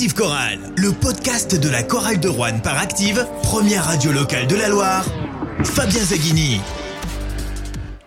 Active 0.00 0.14
Chorale, 0.14 0.58
le 0.78 0.92
podcast 0.92 1.60
de 1.60 1.68
la 1.68 1.82
chorale 1.82 2.18
de 2.18 2.26
Rouen 2.26 2.58
par 2.60 2.78
Active, 2.78 3.28
première 3.42 3.84
radio 3.84 4.12
locale 4.12 4.46
de 4.46 4.56
la 4.56 4.70
Loire. 4.70 5.04
Fabien 5.62 6.00
Zaghini. 6.00 6.58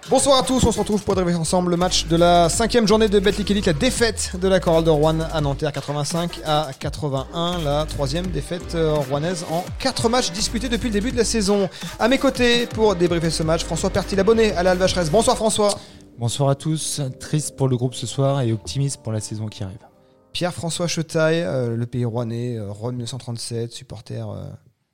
Bonsoir 0.10 0.40
à 0.40 0.42
tous, 0.42 0.64
on 0.64 0.72
se 0.72 0.80
retrouve 0.80 1.04
pour 1.04 1.14
débriefer 1.16 1.38
ensemble 1.38 1.70
le 1.70 1.78
match 1.78 2.08
de 2.08 2.16
la 2.16 2.50
cinquième 2.50 2.88
journée 2.88 3.10
de 3.10 3.20
Betclic 3.20 3.52
Elite, 3.52 3.68
la 3.68 3.74
défaite 3.74 4.32
de 4.42 4.48
la 4.48 4.60
chorale 4.60 4.86
de 4.86 4.90
Rouen 4.90 5.20
à 5.20 5.40
Nanterre 5.40 5.72
85 5.72 6.40
à 6.44 6.72
81, 6.80 7.60
la 7.64 7.86
troisième 7.86 8.26
défaite 8.26 8.74
euh, 8.74 8.96
rouennaise 8.96 9.46
en 9.52 9.64
quatre 9.78 10.10
matchs 10.10 10.32
disputés 10.32 10.70
depuis 10.70 10.88
le 10.88 10.94
début 10.94 11.12
de 11.12 11.18
la 11.18 11.26
saison. 11.26 11.70
À 12.00 12.08
mes 12.08 12.18
côtés 12.18 12.66
pour 12.66 12.96
débriefer 12.96 13.30
ce 13.30 13.44
match, 13.44 13.64
François 13.66 13.92
Pertil 13.92 14.20
abonné 14.20 14.52
à 14.54 14.64
la 14.64 14.72
Alvacheresse. 14.72 15.12
Bonsoir 15.12 15.38
François. 15.38 15.78
Bonsoir 16.18 16.50
à 16.50 16.56
tous, 16.56 17.02
triste 17.20 17.56
pour 17.56 17.68
le 17.68 17.78
groupe 17.78 17.94
ce 17.94 18.08
soir 18.08 18.42
et 18.42 18.52
optimiste 18.52 19.04
pour 19.04 19.14
la 19.14 19.20
saison 19.20 19.46
qui 19.46 19.64
arrive. 19.64 19.93
Pierre-François 20.34 20.88
Chetaille, 20.88 21.42
euh, 21.42 21.76
le 21.76 21.86
pays 21.86 22.06
rouennais, 22.06 22.58
euh, 22.58 22.72
Rhône 22.72 22.96
1937, 22.96 23.72
supporter 23.72 24.28
euh, 24.30 24.44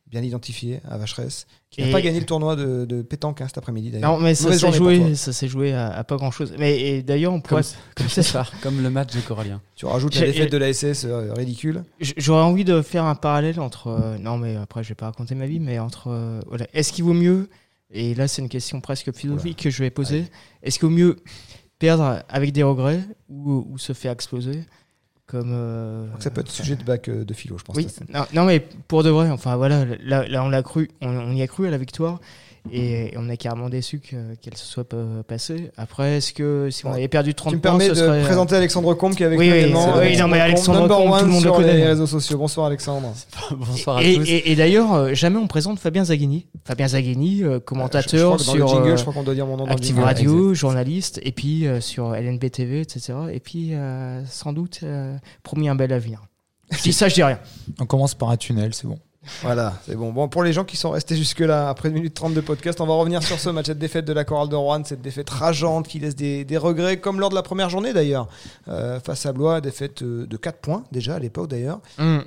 bien 0.08 0.22
identifié 0.22 0.82
à 0.90 0.98
Vacheresse, 0.98 1.46
qui 1.70 1.82
n'a 1.84 1.92
pas 1.92 2.02
gagné 2.02 2.20
le 2.20 2.26
tournoi 2.26 2.56
de, 2.56 2.86
de 2.86 3.02
pétanque 3.04 3.42
hein, 3.42 3.46
cet 3.48 3.58
après-midi 3.60 3.92
d'ailleurs. 3.92 4.12
Non, 4.14 4.20
mais 4.20 4.34
ça 4.36 4.52
s'est 4.58 4.72
joué, 4.72 5.16
ça 5.16 5.32
s'est 5.34 5.48
joué 5.48 5.72
à, 5.74 5.92
à 5.92 6.04
pas 6.04 6.16
grand 6.18 6.32
chose. 6.32 6.54
Mais 6.58 7.02
d'ailleurs, 7.04 7.32
on 7.32 7.42
pourrait. 7.42 7.62
Comme 7.96 8.10
ce 8.10 8.22
soir, 8.24 8.52
comme 8.62 8.82
le 8.82 8.90
match 8.90 9.14
de 9.16 9.22
Corallien. 9.22 9.62
Tu 9.76 9.86
rajoutes 9.86 10.16
la 10.16 10.26
défaite 10.26 10.52
de 10.52 10.58
la 10.58 10.74
SS 10.74 11.06
euh, 11.06 11.32
ridicule. 11.34 11.84
J'aurais 12.18 12.42
envie 12.44 12.66
de 12.66 12.82
faire 12.82 13.06
un 13.06 13.16
parallèle 13.16 13.60
entre. 13.60 13.88
euh, 13.88 14.18
non, 14.18 14.38
mais 14.38 14.56
après, 14.56 14.84
je 14.84 14.90
vais 14.90 14.96
pas 14.96 15.06
raconter 15.08 15.36
ma 15.36 15.46
vie, 15.46 15.60
mais 15.60 15.78
entre. 15.80 16.08
euh, 16.10 16.40
voilà. 16.48 16.66
Est-ce 16.74 16.92
qu'il 16.92 17.04
vaut 17.04 17.14
mieux, 17.14 17.48
et 17.92 18.16
là, 18.16 18.28
c'est 18.28 18.42
une 18.42 18.50
question 18.50 18.82
presque 18.82 19.14
philosophique 19.16 19.60
que 19.62 19.70
je 19.70 19.84
vais 19.84 19.92
poser, 19.92 20.26
est-ce 20.64 20.80
qu'il 20.80 20.88
vaut 20.90 20.94
mieux 20.96 21.18
perdre 21.78 22.24
avec 22.28 22.52
des 22.52 22.64
regrets 22.64 23.00
ou, 23.30 23.66
ou 23.70 23.78
se 23.78 23.94
faire 23.94 24.12
exploser 24.12 24.64
comme. 25.30 25.52
euh, 25.54 26.08
Donc 26.12 26.24
ça 26.24 26.30
peut 26.32 26.42
être 26.42 26.50
sujet 26.52 26.76
de 26.76 26.84
bac 26.84 27.08
euh, 27.08 27.24
de 27.24 27.34
philo, 27.34 27.58
je 27.58 27.64
pense. 27.64 27.76
Oui, 27.76 27.88
non, 28.14 28.26
non, 28.34 28.46
mais 28.46 28.60
pour 28.88 29.04
de 29.04 29.10
vrai, 29.10 29.30
enfin 29.30 29.56
voilà, 29.56 29.86
là, 30.04 30.28
là, 30.28 30.44
on 30.44 30.50
l'a 30.50 30.64
cru, 30.64 30.90
on, 31.02 31.10
on 31.10 31.32
y 31.34 31.42
a 31.42 31.48
cru 31.48 31.68
à 31.68 31.72
la 31.72 31.78
victoire. 31.78 32.20
Et 32.72 33.14
on 33.18 33.30
est 33.30 33.38
carrément 33.38 33.70
déçu 33.70 34.00
que- 34.00 34.36
qu'elle 34.42 34.56
se 34.58 34.66
soit 34.66 34.84
pas 34.88 34.98
passée. 35.28 35.72
Après, 35.78 36.18
est-ce 36.18 36.34
que 36.34 36.70
si 36.70 36.86
on 36.86 36.92
avait 36.94 37.08
perdu 37.08 37.34
30 37.34 37.52
Tu 37.52 37.58
me 37.58 37.62
points, 37.62 37.72
permets 37.72 37.86
ce 37.86 37.90
de 37.92 37.96
serait- 37.96 38.22
présenter 38.24 38.56
Alexandre 38.56 38.94
Combe 38.94 39.16
qui 39.16 39.24
est 39.24 39.26
avec 39.26 39.40
Oui, 39.40 39.48
nous 39.48 39.54
oui, 39.54 39.60
également. 39.60 39.94
c'est- 39.96 40.00
oui, 40.10 40.18
non, 40.18 40.28
mais 40.28 40.40
Alexandre 40.40 40.88
Combe, 40.88 41.18
tout 41.20 41.26
le 41.26 41.32
monde 41.32 41.36
le 41.36 41.40
sur 41.42 41.56
connaît. 41.56 41.74
les 41.78 41.86
réseaux 41.86 42.08
sociaux. 42.08 42.38
Bonsoir 42.38 42.68
Alexandre. 42.68 43.14
Bonsoir 43.52 43.98
à 43.98 44.04
Et, 44.04 44.16
tous. 44.16 44.30
et- 44.30 44.52
et 44.52 44.56
d'ailleurs, 44.56 44.94
euh, 44.94 45.14
jamais 45.14 45.38
on 45.38 45.48
présente 45.48 45.80
Fabien 45.80 46.04
Zaghini. 46.06 46.48
Fabien 46.66 46.88
Zaghini, 46.88 47.44
euh, 47.44 47.48
je, 47.48 47.54
je 47.54 47.58
commentateur 47.60 48.40
sur 48.40 48.68
jingle, 48.68 48.90
euh, 48.90 48.98
je 48.98 49.02
crois 49.02 49.14
qu'on 49.14 49.24
doit 49.24 49.34
dire 49.36 49.46
mon 49.46 49.54
nom 49.58 49.64
dans 49.64 49.66
le 49.68 49.72
Active. 49.74 50.00
Radio, 50.00 50.54
journaliste, 50.54 51.20
et 51.24 51.32
puis 51.32 51.66
euh, 51.68 51.82
sur 51.82 52.14
LNB 52.16 52.50
TV, 52.52 52.82
etc. 52.82 53.14
Et 53.32 53.40
puis, 53.40 53.70
euh, 53.74 54.24
sans 54.26 54.54
doute, 54.54 54.80
euh, 54.84 55.16
promis 55.44 55.70
un 55.70 55.76
bel 55.76 55.92
avenir. 55.94 56.22
Dis 56.84 56.94
ça, 56.94 57.10
je 57.10 57.16
dis 57.16 57.24
rien. 57.24 57.40
On 57.80 57.86
commence 57.86 58.14
par 58.14 58.30
un 58.30 58.38
tunnel, 58.38 58.74
c'est 58.76 58.86
bon. 58.88 59.00
Voilà, 59.42 59.74
c'est 59.86 59.96
bon. 59.98 60.14
Bon, 60.14 60.30
pour 60.30 60.44
les 60.44 60.54
gens 60.54 60.64
qui 60.64 60.78
sont 60.78 60.92
restés 60.92 61.16
jusque-là, 61.18 61.68
après 61.70 61.90
une 61.90 61.96
minute 61.96 62.14
30 62.14 62.34
de 62.34 62.40
podcast, 62.40 62.80
on 62.80 62.86
va 62.86 62.94
revenir 62.94 63.22
sur 63.22 63.38
ce 63.38 63.50
match, 63.50 63.66
cette 63.66 63.78
défaite 63.78 64.06
de 64.06 64.14
la 64.14 64.24
chorale 64.24 64.48
de 64.48 64.56
Rouen, 64.56 64.82
cette 64.86 65.02
défaite 65.02 65.30
rageante 65.30 65.90
qui 65.90 66.00
laisse 66.00 66.16
des, 66.16 66.46
des 66.46 66.56
regrets, 66.58 67.02
comme 67.02 67.20
lors 67.20 67.30
de 67.30 67.36
la 67.36 67.44
première 67.44 67.70
journée 67.70 67.92
d'ailleurs, 67.92 68.30
euh, 68.70 69.00
face 69.02 69.26
à 69.26 69.34
Blois, 69.34 69.60
défaite 69.60 70.04
euh, 70.04 70.26
de 70.26 70.38
4 70.38 70.60
points 70.60 70.84
déjà 70.94 71.16
à 71.16 71.20
l'époque 71.20 71.50
d'ailleurs. 71.50 71.82
Euh, 72.00 72.22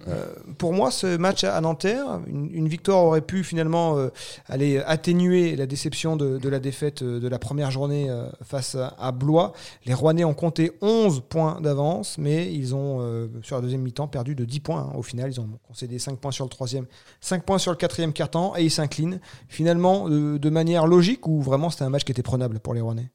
pour 0.59 0.75
moi, 0.75 0.91
ce 0.91 1.17
match 1.17 1.45
à 1.45 1.59
Nanterre, 1.63 2.21
une, 2.27 2.51
une 2.53 2.69
victoire 2.69 3.03
aurait 3.05 3.23
pu 3.23 3.43
finalement 3.43 3.97
euh, 3.97 4.09
aller 4.47 4.79
atténuer 4.87 5.57
la 5.57 5.65
déception 5.67 6.17
de, 6.17 6.37
de 6.37 6.49
la 6.51 6.59
défaite 6.61 7.03
de 7.03 7.27
la 7.29 7.39
première 7.39 7.71
journée 7.71 8.11
face 8.45 8.75
à, 8.75 8.95
à 8.99 9.13
Blois. 9.13 9.55
Les 9.87 9.95
Rouennais 9.95 10.25
ont 10.25 10.35
compté 10.35 10.73
11 10.83 11.23
points 11.27 11.59
d'avance, 11.63 12.19
mais 12.19 12.53
ils 12.53 12.75
ont, 12.75 13.29
sur 13.43 13.57
la 13.57 13.63
deuxième 13.63 13.81
mi-temps, 13.81 14.09
perdu 14.09 14.35
de 14.35 14.45
10 14.45 14.61
points. 14.61 14.81
hein. 14.93 14.93
Au 14.97 15.03
final, 15.03 15.31
ils 15.31 15.41
ont 15.41 15.49
concédé 15.67 15.99
5 15.99 16.19
points 16.19 16.33
sur 16.33 16.45
le 16.45 16.51
troisième, 16.51 16.82
5 17.21 17.45
points 17.45 17.59
sur 17.59 17.71
le 17.71 17.77
quatrième 17.77 18.13
quart-temps, 18.13 18.55
et 18.57 18.65
ils 18.65 18.71
s'inclinent 18.71 19.21
finalement 19.49 20.09
de, 20.09 20.39
de 20.39 20.51
manière 20.51 20.87
logique 20.87 21.27
ou 21.27 21.41
vraiment 21.41 21.71
c'était 21.71 21.85
un 21.85 21.91
match 21.91 22.05
qui 22.05 22.13
était 22.13 22.23
prenable 22.23 22.61
pour 22.61 22.75
les 22.75 22.81
Rouennais? 22.81 23.11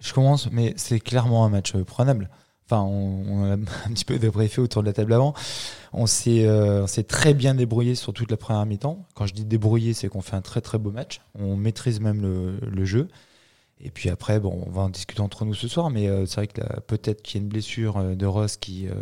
Je 0.00 0.12
commence, 0.12 0.50
mais 0.50 0.74
c'est 0.76 1.00
clairement 1.00 1.46
un 1.46 1.48
match 1.48 1.74
euh, 1.74 1.84
prenable. 1.84 2.28
Enfin, 2.66 2.82
on, 2.82 3.44
a 3.44 3.52
un 3.86 3.92
petit 3.92 4.04
peu 4.04 4.18
débriefé 4.18 4.60
autour 4.60 4.82
de 4.82 4.86
la 4.86 4.92
table 4.92 5.12
avant. 5.12 5.34
On 5.92 6.06
s'est 6.06 6.46
euh, 6.46 6.84
on 6.84 6.86
s'est 6.86 7.04
très 7.04 7.34
bien 7.34 7.54
débrouillé 7.54 7.94
sur 7.94 8.12
toute 8.12 8.30
la 8.30 8.36
première 8.36 8.66
mi-temps. 8.66 9.06
Quand 9.14 9.26
je 9.26 9.34
dis 9.34 9.44
débrouillé, 9.44 9.94
c'est 9.94 10.08
qu'on 10.08 10.22
fait 10.22 10.36
un 10.36 10.42
très 10.42 10.60
très 10.60 10.78
beau 10.78 10.90
match. 10.90 11.20
On 11.38 11.56
maîtrise 11.56 12.00
même 12.00 12.22
le, 12.22 12.84
jeu. 12.84 13.08
Et 13.80 13.90
puis 13.90 14.08
après, 14.08 14.40
bon, 14.40 14.64
on 14.66 14.70
va 14.70 14.82
en 14.82 14.88
discuter 14.88 15.20
entre 15.20 15.44
nous 15.44 15.54
ce 15.54 15.68
soir, 15.68 15.90
mais 15.90 16.08
euh, 16.08 16.26
c'est 16.26 16.36
vrai 16.36 16.46
que 16.46 16.80
peut-être 16.80 17.22
qu'il 17.22 17.40
y 17.40 17.42
a 17.42 17.42
une 17.42 17.48
blessure 17.48 17.96
euh, 17.98 18.14
de 18.14 18.26
Ross 18.26 18.56
qui, 18.56 18.88
euh, 18.88 18.94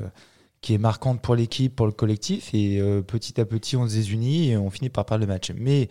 qui 0.62 0.72
est 0.74 0.78
marquante 0.78 1.20
pour 1.20 1.34
l'équipe, 1.34 1.76
pour 1.76 1.86
le 1.86 1.92
collectif, 1.92 2.54
et 2.54 2.80
euh, 2.80 3.02
petit 3.02 3.38
à 3.40 3.44
petit, 3.44 3.76
on 3.76 3.86
se 3.88 3.94
désunit 3.94 4.50
et 4.50 4.56
on 4.56 4.70
finit 4.70 4.88
par 4.90 5.04
perdre 5.04 5.20
le 5.26 5.26
match. 5.30 5.50
Mais 5.56 5.88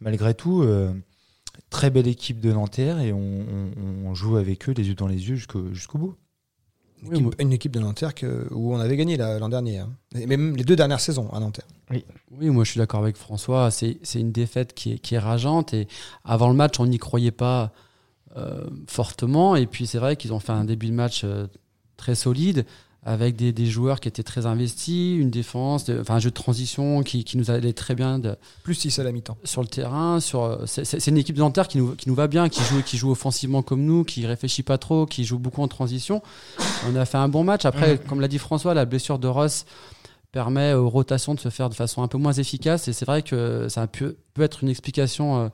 malgré 0.00 0.34
tout, 0.34 0.62
euh, 0.62 0.92
très 1.70 1.90
belle 1.90 2.06
équipe 2.06 2.38
de 2.40 2.52
Nanterre 2.52 3.00
et 3.00 3.12
on, 3.12 3.18
on- 3.18 4.06
on 4.06 4.14
joue 4.14 4.36
avec 4.36 4.68
eux 4.68 4.72
les 4.72 4.86
yeux 4.88 4.94
dans 4.94 5.08
les 5.08 5.28
yeux 5.28 5.34
jusqu'au 5.36 5.72
jusqu'au 5.74 5.98
bout. 5.98 6.14
une, 7.02 7.08
Oui, 7.08 7.14
équipe, 7.14 7.24
moi- 7.24 7.34
une 7.38 7.52
équipe 7.54 7.72
de 7.72 7.80
Nanterre 7.80 8.14
que- 8.14 8.46
où 8.50 8.74
on 8.74 8.78
avait 8.78 8.96
gagné 8.96 9.16
l'an 9.16 9.48
dernier, 9.48 9.78
hein. 9.78 9.90
Et 10.14 10.26
même 10.26 10.54
les 10.54 10.64
deux 10.64 10.76
dernières 10.76 11.00
saisons 11.00 11.30
à 11.32 11.40
Nanterre. 11.40 11.64
Oui, 11.90 12.50
moi 12.50 12.62
je 12.64 12.70
suis 12.72 12.78
d'accord 12.78 13.00
avec 13.02 13.16
François. 13.16 13.70
C'est 13.70 13.98
c'est 14.02 14.20
une 14.20 14.32
défaite 14.32 14.74
qui 14.74 14.92
est, 14.92 14.98
qui 14.98 15.14
est 15.14 15.18
rageante. 15.18 15.72
Et 15.72 15.88
avant 16.24 16.48
le 16.50 16.54
match, 16.54 16.78
on 16.78 16.86
n'y 16.86 16.98
croyait 16.98 17.30
pas 17.32 17.72
euh, 18.36 18.68
fortement. 18.86 19.56
Et 19.56 19.66
puis 19.66 19.86
c'est 19.86 19.98
vrai 19.98 20.16
qu'ils 20.16 20.32
ont 20.34 20.40
fait 20.40 20.52
un 20.52 20.64
début 20.64 20.86
de 20.88 20.92
match 20.92 21.22
euh, 21.24 21.46
très 21.96 22.14
solide, 22.14 22.64
avec 23.02 23.34
des, 23.34 23.50
des 23.52 23.64
joueurs 23.66 23.98
qui 23.98 24.08
étaient 24.08 24.22
très 24.22 24.44
investis, 24.44 25.18
une 25.18 25.30
défense, 25.30 25.84
de- 25.86 25.98
enfin 26.00 26.16
un 26.16 26.18
jeu 26.18 26.28
de 26.28 26.34
transition 26.34 27.02
qui, 27.02 27.24
qui 27.24 27.38
nous 27.38 27.50
allait 27.50 27.72
très 27.72 27.94
bien 27.94 28.18
de- 28.18 28.36
Plus 28.62 28.74
6 28.74 28.98
à 28.98 29.04
la 29.04 29.10
mi-temps. 29.12 29.38
sur 29.42 29.62
le 29.62 29.68
terrain. 29.68 30.20
Sur, 30.20 30.60
c'est 30.66 31.06
une 31.06 31.16
équipe 31.16 31.36
de 31.36 31.40
Nanterre 31.40 31.66
qui 31.68 31.78
nous, 31.78 31.94
qui 31.94 32.08
nous 32.10 32.14
va 32.14 32.26
bien, 32.26 32.50
qui 32.50 32.62
joue, 32.62 32.82
qui 32.82 32.98
joue 32.98 33.10
offensivement 33.10 33.62
comme 33.62 33.82
nous, 33.84 34.04
qui 34.04 34.26
réfléchit 34.26 34.62
pas 34.62 34.76
trop, 34.76 35.06
qui 35.06 35.24
joue 35.24 35.38
beaucoup 35.38 35.62
en 35.62 35.68
transition. 35.68 36.20
On 36.90 36.94
a 36.94 37.06
fait 37.06 37.16
un 37.18 37.28
bon 37.28 37.42
match. 37.42 37.64
Après, 37.64 37.96
comme 37.98 38.20
l'a 38.20 38.28
dit 38.28 38.38
François, 38.38 38.74
la 38.74 38.84
blessure 38.84 39.18
de 39.18 39.28
Ross 39.28 39.64
permet 40.32 40.74
aux 40.74 40.88
rotations 40.88 41.34
de 41.34 41.40
se 41.40 41.48
faire 41.48 41.70
de 41.70 41.74
façon 41.74 42.02
un 42.02 42.08
peu 42.08 42.18
moins 42.18 42.32
efficace. 42.34 42.86
Et 42.86 42.92
c'est 42.92 43.06
vrai 43.06 43.22
que 43.22 43.66
ça 43.68 43.86
peut, 43.86 44.16
peut 44.34 44.42
être 44.42 44.62
une 44.62 44.68
explication 44.68 45.38
euh, 45.40 45.48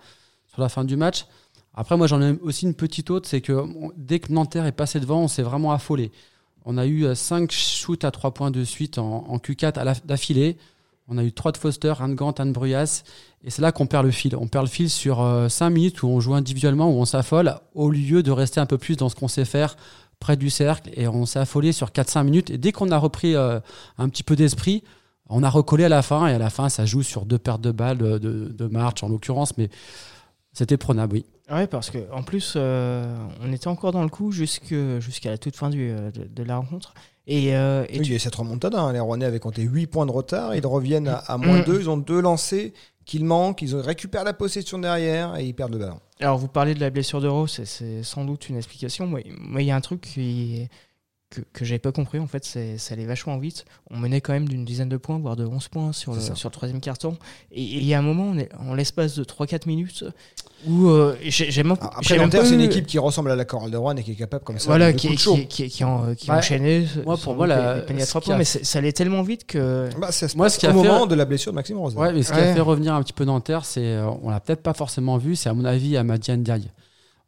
sur 0.53 0.61
la 0.61 0.69
fin 0.69 0.85
du 0.85 0.97
match. 0.97 1.27
Après, 1.75 1.97
moi, 1.97 2.06
j'en 2.09 2.21
ai 2.21 2.33
aussi 2.43 2.67
une 2.67 2.75
petite 2.75 3.11
autre, 3.11 3.29
c'est 3.29 3.41
que 3.41 3.62
dès 3.97 4.19
que 4.19 4.33
Nanterre 4.33 4.67
est 4.67 4.73
passé 4.73 4.99
devant, 4.99 5.21
on 5.23 5.29
s'est 5.29 5.43
vraiment 5.43 5.73
affolé. 5.73 6.11
On 6.66 6.77
a 6.78 6.87
eu 6.87 7.06
5 7.15 7.50
shoots 7.53 8.04
à 8.04 8.10
3 8.10 8.32
points 8.34 8.50
de 8.50 8.65
suite 8.65 8.99
en, 8.99 9.25
en 9.28 9.37
Q4 9.38 9.78
à 9.78 9.84
la- 9.84 9.94
d'affilée. 9.94 10.59
On 11.09 11.16
a 11.16 11.22
eu 11.22 11.32
3 11.32 11.53
de 11.53 11.56
Foster, 11.59 11.94
un 12.00 12.09
de 12.09 12.15
Gant, 12.15 12.34
un 12.38 12.47
de 12.47 12.50
Bruyas. 12.50 13.04
Et 13.44 13.50
c'est 13.50 13.62
là 13.62 13.71
qu'on 13.71 13.87
perd 13.87 14.04
le 14.04 14.10
fil. 14.10 14.34
On 14.37 14.49
perd 14.49 14.65
le 14.65 14.71
fil 14.71 14.91
sur 14.91 15.25
5 15.49 15.71
minutes 15.71 16.03
où 16.03 16.09
on 16.09 16.19
joue 16.19 16.34
individuellement, 16.34 16.91
où 16.91 16.94
on 16.99 17.05
s'affole, 17.05 17.55
au 17.75 17.91
lieu 17.91 18.25
de 18.25 18.32
rester 18.32 18.59
un 18.59 18.66
peu 18.66 18.76
plus 18.78 18.97
dans 18.97 19.09
ce 19.09 19.15
qu'on 19.15 19.28
sait 19.28 19.44
faire, 19.44 19.76
près 20.19 20.37
du 20.37 20.50
cercle. 20.50 20.91
Et 20.94 21.06
on 21.06 21.25
s'est 21.25 21.38
affolé 21.38 21.71
sur 21.71 21.91
4-5 21.91 22.25
minutes. 22.25 22.50
Et 22.50 22.59
dès 22.59 22.72
qu'on 22.72 22.91
a 22.91 22.99
repris 22.99 23.37
euh, 23.37 23.60
un 23.99 24.09
petit 24.09 24.25
peu 24.25 24.34
d'esprit, 24.34 24.82
on 25.28 25.44
a 25.44 25.49
recollé 25.49 25.84
à 25.84 25.88
la 25.88 26.03
fin. 26.03 26.26
Et 26.26 26.32
à 26.32 26.38
la 26.38 26.50
fin, 26.50 26.69
ça 26.69 26.84
joue 26.84 27.05
sur 27.05 27.25
deux 27.26 27.38
pertes 27.38 27.60
de 27.60 27.71
balles 27.71 27.99
de, 27.99 28.19
de, 28.19 28.49
de 28.49 28.66
March, 28.66 29.05
en 29.05 29.09
l'occurrence. 29.09 29.56
Mais 29.56 29.69
c'était 30.53 30.76
prenable, 30.76 31.12
oui. 31.15 31.25
Ouais, 31.51 31.67
parce 31.69 31.91
que 31.91 31.99
en 32.12 32.23
plus, 32.25 32.55
euh, 32.57 33.05
on 33.43 33.53
était 33.53 33.69
encore 33.69 33.93
dans 33.93 34.03
le 34.03 34.09
coup 34.09 34.33
jusqu'à 34.33 35.31
la 35.31 35.39
toute 35.39 35.55
fin 35.57 35.71
du, 35.71 35.91
euh, 35.91 36.11
de, 36.11 36.25
de 36.25 36.43
la 36.43 36.57
rencontre. 36.57 36.93
Et, 37.29 37.57
euh, 37.57 37.84
et 37.89 37.99
Oui, 37.99 38.05
tu- 38.05 38.11
il 38.11 38.12
y 38.12 38.17
a 38.17 38.19
cette 38.19 38.34
remontada. 38.34 38.81
hein. 38.81 38.93
Les 38.93 39.01
Rouennais 39.01 39.25
avaient 39.27 39.39
compté 39.41 39.62
8 39.62 39.87
points 39.87 40.06
de 40.06 40.12
retard. 40.12 40.55
Ils 40.56 40.67
reviennent 40.67 41.09
à, 41.09 41.17
à 41.19 41.39
moins 41.39 41.61
Mm. 41.61 41.65
2. 41.65 41.81
Ils 41.81 41.91
ont 41.91 41.97
deux 41.97 42.21
lancés 42.21 42.73
qu'ils 43.05 43.25
manquent. 43.25 43.62
Ils 43.62 43.75
récupéré 43.77 44.25
la 44.25 44.33
possession 44.33 44.79
derrière 44.79 45.37
et 45.37 45.45
ils 45.45 45.55
perdent 45.55 45.73
le 45.73 45.79
ballon. 45.79 46.01
Alors, 46.21 46.39
vous 46.39 46.49
parlez 46.49 46.75
de 46.75 46.81
la 46.81 46.91
blessure 46.91 47.21
de 47.21 47.29
Rose, 47.29 47.61
c'est- 47.65 48.03
sans 48.03 48.25
doute 48.25 48.49
une 48.49 48.56
explication. 48.56 49.06
Moi, 49.06 49.21
il 49.61 49.67
y 49.67 49.71
a 49.71 49.77
un 49.77 49.81
truc 49.81 50.01
qui, 50.01 50.69
que, 51.28 51.41
que 51.53 51.64
j'avais 51.64 51.81
pas 51.81 51.91
compris, 51.92 52.19
en 52.20 52.26
fait, 52.28 52.44
c'est 52.44 52.78
ça 52.78 52.94
allait 52.94 53.04
vachement 53.04 53.37
vite. 53.38 53.64
On 53.91 53.97
menait 53.98 54.20
quand 54.20 54.32
même 54.32 54.48
d'une 54.48 54.64
dizaine 54.64 54.88
de 54.88 54.97
points, 54.97 55.19
voire 55.19 55.34
de 55.34 55.44
11 55.44 55.69
points 55.69 55.93
sur 55.93 56.14
le, 56.14 56.20
sur 56.20 56.49
le 56.49 56.52
troisième 56.52 56.81
carton. 56.81 57.17
Et 57.50 57.62
il 57.62 57.84
y 57.84 57.94
a 57.94 57.99
un 57.99 58.02
moment, 58.02 58.25
on 58.32 58.38
est, 58.38 58.49
en 58.61 58.75
l'espace 58.75 59.17
de 59.17 59.25
3-4 59.25 59.67
minutes, 59.67 60.05
où 60.69 60.87
euh, 60.88 61.17
j'ai 61.25 61.62
même, 61.64 61.76
j'ai 62.00 62.14
Après, 62.14 62.19
même 62.19 62.31
c'est 62.31 62.55
une 62.55 62.61
équipe 62.61 62.87
qui 62.87 62.99
ressemble 63.00 63.31
à 63.32 63.37
la 63.37 63.44
Chorale 63.44 63.73
de 63.73 63.76
Rouen 63.76 63.96
et 63.96 64.05
qui 64.05 64.12
est 64.12 64.17
capable 64.17 64.44
comme 64.44 64.58
ça. 64.61 64.67
voilà, 64.67 64.93
de 64.93 64.96
qui, 64.96 65.17
qui, 65.17 65.46
qui, 65.49 65.69
qui, 65.69 65.84
en- 65.84 66.14
qui 66.14 66.31
Ouais. 66.31 66.37
enchaînait. 66.37 66.84
Moi, 67.05 67.17
pour 67.17 67.34
moi, 67.34 67.46
la- 67.49 67.82
mais 68.37 68.44
ça 68.44 68.79
allait 68.79 68.93
tellement 68.93 69.22
vite 69.22 69.46
que. 69.46 69.88
Bah, 70.00 70.11
Moi, 70.37 70.49
ce 70.49 70.58
qui 70.58 70.67
a 70.67 70.70
au 70.75 70.81
fait- 70.82 70.88
moment 70.88 71.06
de 71.06 71.14
la 71.17 71.25
blessure 71.25 71.50
de 71.50 71.56
Maxime 71.56 71.76
Rose. 71.79 71.96
Ouais, 71.96 72.12
mais 72.12 72.22
ce 72.22 72.31
qui 72.32 72.38
Ouais. 72.38 72.50
a 72.50 72.55
fait 72.55 72.61
revenir 72.61 72.94
un 72.94 73.02
petit 73.02 73.12
peu 73.12 73.25
Nanterre, 73.25 73.64
c'est, 73.64 73.81
euh, 73.84 74.08
on 74.22 74.31
l'a 74.31 74.38
peut-être 74.38 74.62
pas 74.62 74.75
forcément 74.75 75.19
vu, 75.19 75.34
c'est 75.34 75.49
à 75.49 75.55
mon 75.55 75.64
avis 75.64 75.96
Amadian 75.96 76.37
Diaye. 76.38 76.70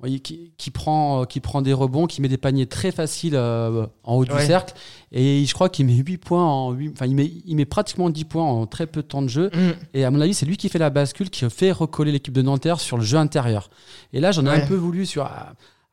Voyez, 0.00 0.20
qui, 0.20 0.52
qui 0.58 0.70
prend, 0.70 1.22
euh, 1.22 1.24
qui 1.24 1.40
prend 1.40 1.60
des 1.60 1.72
rebonds, 1.72 2.06
qui 2.06 2.22
met 2.22 2.28
des 2.28 2.36
paniers 2.38 2.66
très 2.66 2.92
faciles 2.92 3.34
euh, 3.34 3.84
en 4.04 4.14
haut 4.14 4.24
du 4.24 4.30
cercle. 4.46 4.74
Et 5.10 5.44
je 5.44 5.52
crois 5.54 5.68
qu'il 5.68 5.86
met 5.86 5.94
8 5.94 6.18
points 6.18 6.44
en 6.44 6.70
huit- 6.70 6.92
enfin, 6.94 7.06
il 7.06 7.16
met, 7.16 7.32
il 7.46 7.56
met 7.56 7.64
pratiquement 7.64 8.08
10 8.08 8.24
points 8.24 8.44
en 8.44 8.66
très 8.66 8.86
peu 8.86 9.02
de 9.02 9.08
temps 9.08 9.22
de 9.22 9.28
jeu. 9.28 9.50
Mm. 9.52 9.70
Et 9.94 10.04
à 10.04 10.12
mon 10.12 10.20
avis, 10.20 10.34
c'est 10.34 10.46
lui 10.46 10.56
qui 10.56 10.68
fait 10.68 10.78
la 10.78 10.90
bascule, 10.90 11.30
qui 11.30 11.44
fait 11.50 11.72
recoller 11.72 12.12
l'équipe 12.12 12.32
de 12.32 12.42
Nanterre 12.42 12.78
sur 12.78 12.96
le 12.96 13.02
jeu 13.02 13.18
intérieur. 13.18 13.70
Et 14.12 14.20
là, 14.20 14.30
j'en 14.30 14.46
ai 14.46 14.50
Ouais. 14.50 14.62
un 14.62 14.66
peu 14.68 14.76
voulu 14.76 15.04
sur, 15.04 15.28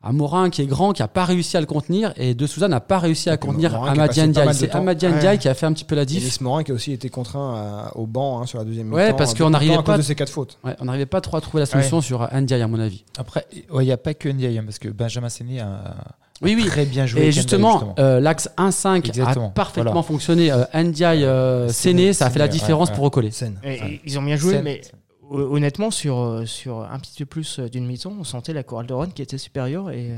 à, 0.02 0.12
Morin 0.12 0.50
qui 0.50 0.62
est 0.62 0.66
grand, 0.66 0.92
qui 0.92 1.02
a 1.02 1.08
pas 1.08 1.24
réussi 1.24 1.56
à 1.56 1.60
le 1.60 1.66
contenir, 1.66 2.12
et 2.16 2.34
De 2.34 2.46
Souza 2.46 2.68
n'a 2.68 2.80
pas 2.80 2.98
réussi 2.98 3.28
à 3.30 3.36
contenir 3.36 3.74
Amadian 3.82 4.28
Ndiaye. 4.28 4.54
C'est. 4.54 4.74
Amadian 4.74 5.10
Ouais. 5.10 5.16
Ndiaye 5.16 5.38
qui 5.38 5.48
a 5.48 5.54
fait 5.54 5.66
un 5.66 5.72
petit 5.72 5.84
peu 5.84 5.94
la 5.94 6.02
Et 6.02 6.06
diff. 6.06 6.24
Nice 6.24 6.40
Morin 6.40 6.62
qui 6.62 6.70
a 6.70 6.74
aussi 6.74 6.92
été 6.92 7.08
contraint 7.08 7.54
à- 7.56 7.96
au 7.96 8.06
banc 8.06 8.40
hein, 8.40 8.46
sur 8.46 8.58
la 8.58 8.64
deuxième 8.64 8.92
Ouais, 8.92 9.06
mi-temps. 9.06 9.16
parce 9.16 9.30
beaucoup 9.32 9.44
qu'on 9.44 9.50
n'arrivait 9.50 9.76
pas- 9.76 9.82
cause 9.82 9.96
de 9.98 10.02
ces 10.02 10.14
quatre 10.14 10.30
fautes. 10.30 10.58
Ouais, 10.64 10.76
on 10.80 10.84
n'arrivait 10.84 11.06
pas 11.06 11.20
trop 11.20 11.36
à 11.36 11.40
trouver 11.40 11.60
la 11.60 11.66
solution 11.66 12.00
sur 12.00 12.28
Ndiaye, 12.32 12.62
à 12.62 12.68
mon 12.68 12.78
avis. 12.78 13.04
Après, 13.18 13.46
il 13.52 13.78
n'y 13.80 13.92
a 13.92 13.96
pas 13.96 14.14
que 14.14 14.28
Ndiaye, 14.28 14.58
hein, 14.58 14.62
parce 14.64 14.78
que 14.78 14.88
Benjamin 14.88 15.28
Séné 15.28 15.60
a, 15.60 15.94
Oui, 16.42 16.54
oui. 16.56 16.66
très 16.66 16.84
bien 16.84 17.06
joué. 17.06 17.22
Et 17.22 17.32
justement, 17.32 17.94
euh, 17.98 18.20
l'axe 18.20 18.50
1-5 18.58 19.10
a 19.20 19.34
parfaitement 19.50 19.90
Voilà. 19.92 20.02
fonctionné. 20.06 20.52
Euh, 20.52 20.64
Ndiaye, 20.74 21.24
euh, 21.24 21.68
Séné, 21.68 22.12
ça 22.12 22.26
a 22.26 22.30
fait 22.30 22.38
la 22.38 22.44
ouais, 22.44 22.48
différence 22.50 22.90
ouais. 22.90 22.94
pour 22.94 23.04
recoller. 23.04 23.30
Et- 23.64 23.66
Ouais. 23.66 24.00
Ils 24.04 24.18
ont 24.18 24.22
bien 24.22 24.36
joué, 24.36 24.60
mais 24.62 24.82
honnêtement, 25.30 25.90
sur, 25.90 26.18
euh, 26.18 26.46
sur 26.46 26.80
un 26.82 26.98
petit 26.98 27.18
peu 27.18 27.26
plus 27.26 27.58
euh, 27.58 27.68
d'une 27.68 27.86
mi-temps, 27.86 28.12
on 28.18 28.24
sentait 28.24 28.52
la 28.52 28.62
chorale 28.62 28.86
de 28.86 28.94
Rouen 28.94 29.08
qui 29.08 29.22
était 29.22 29.38
supérieure 29.38 29.90
et, 29.90 30.12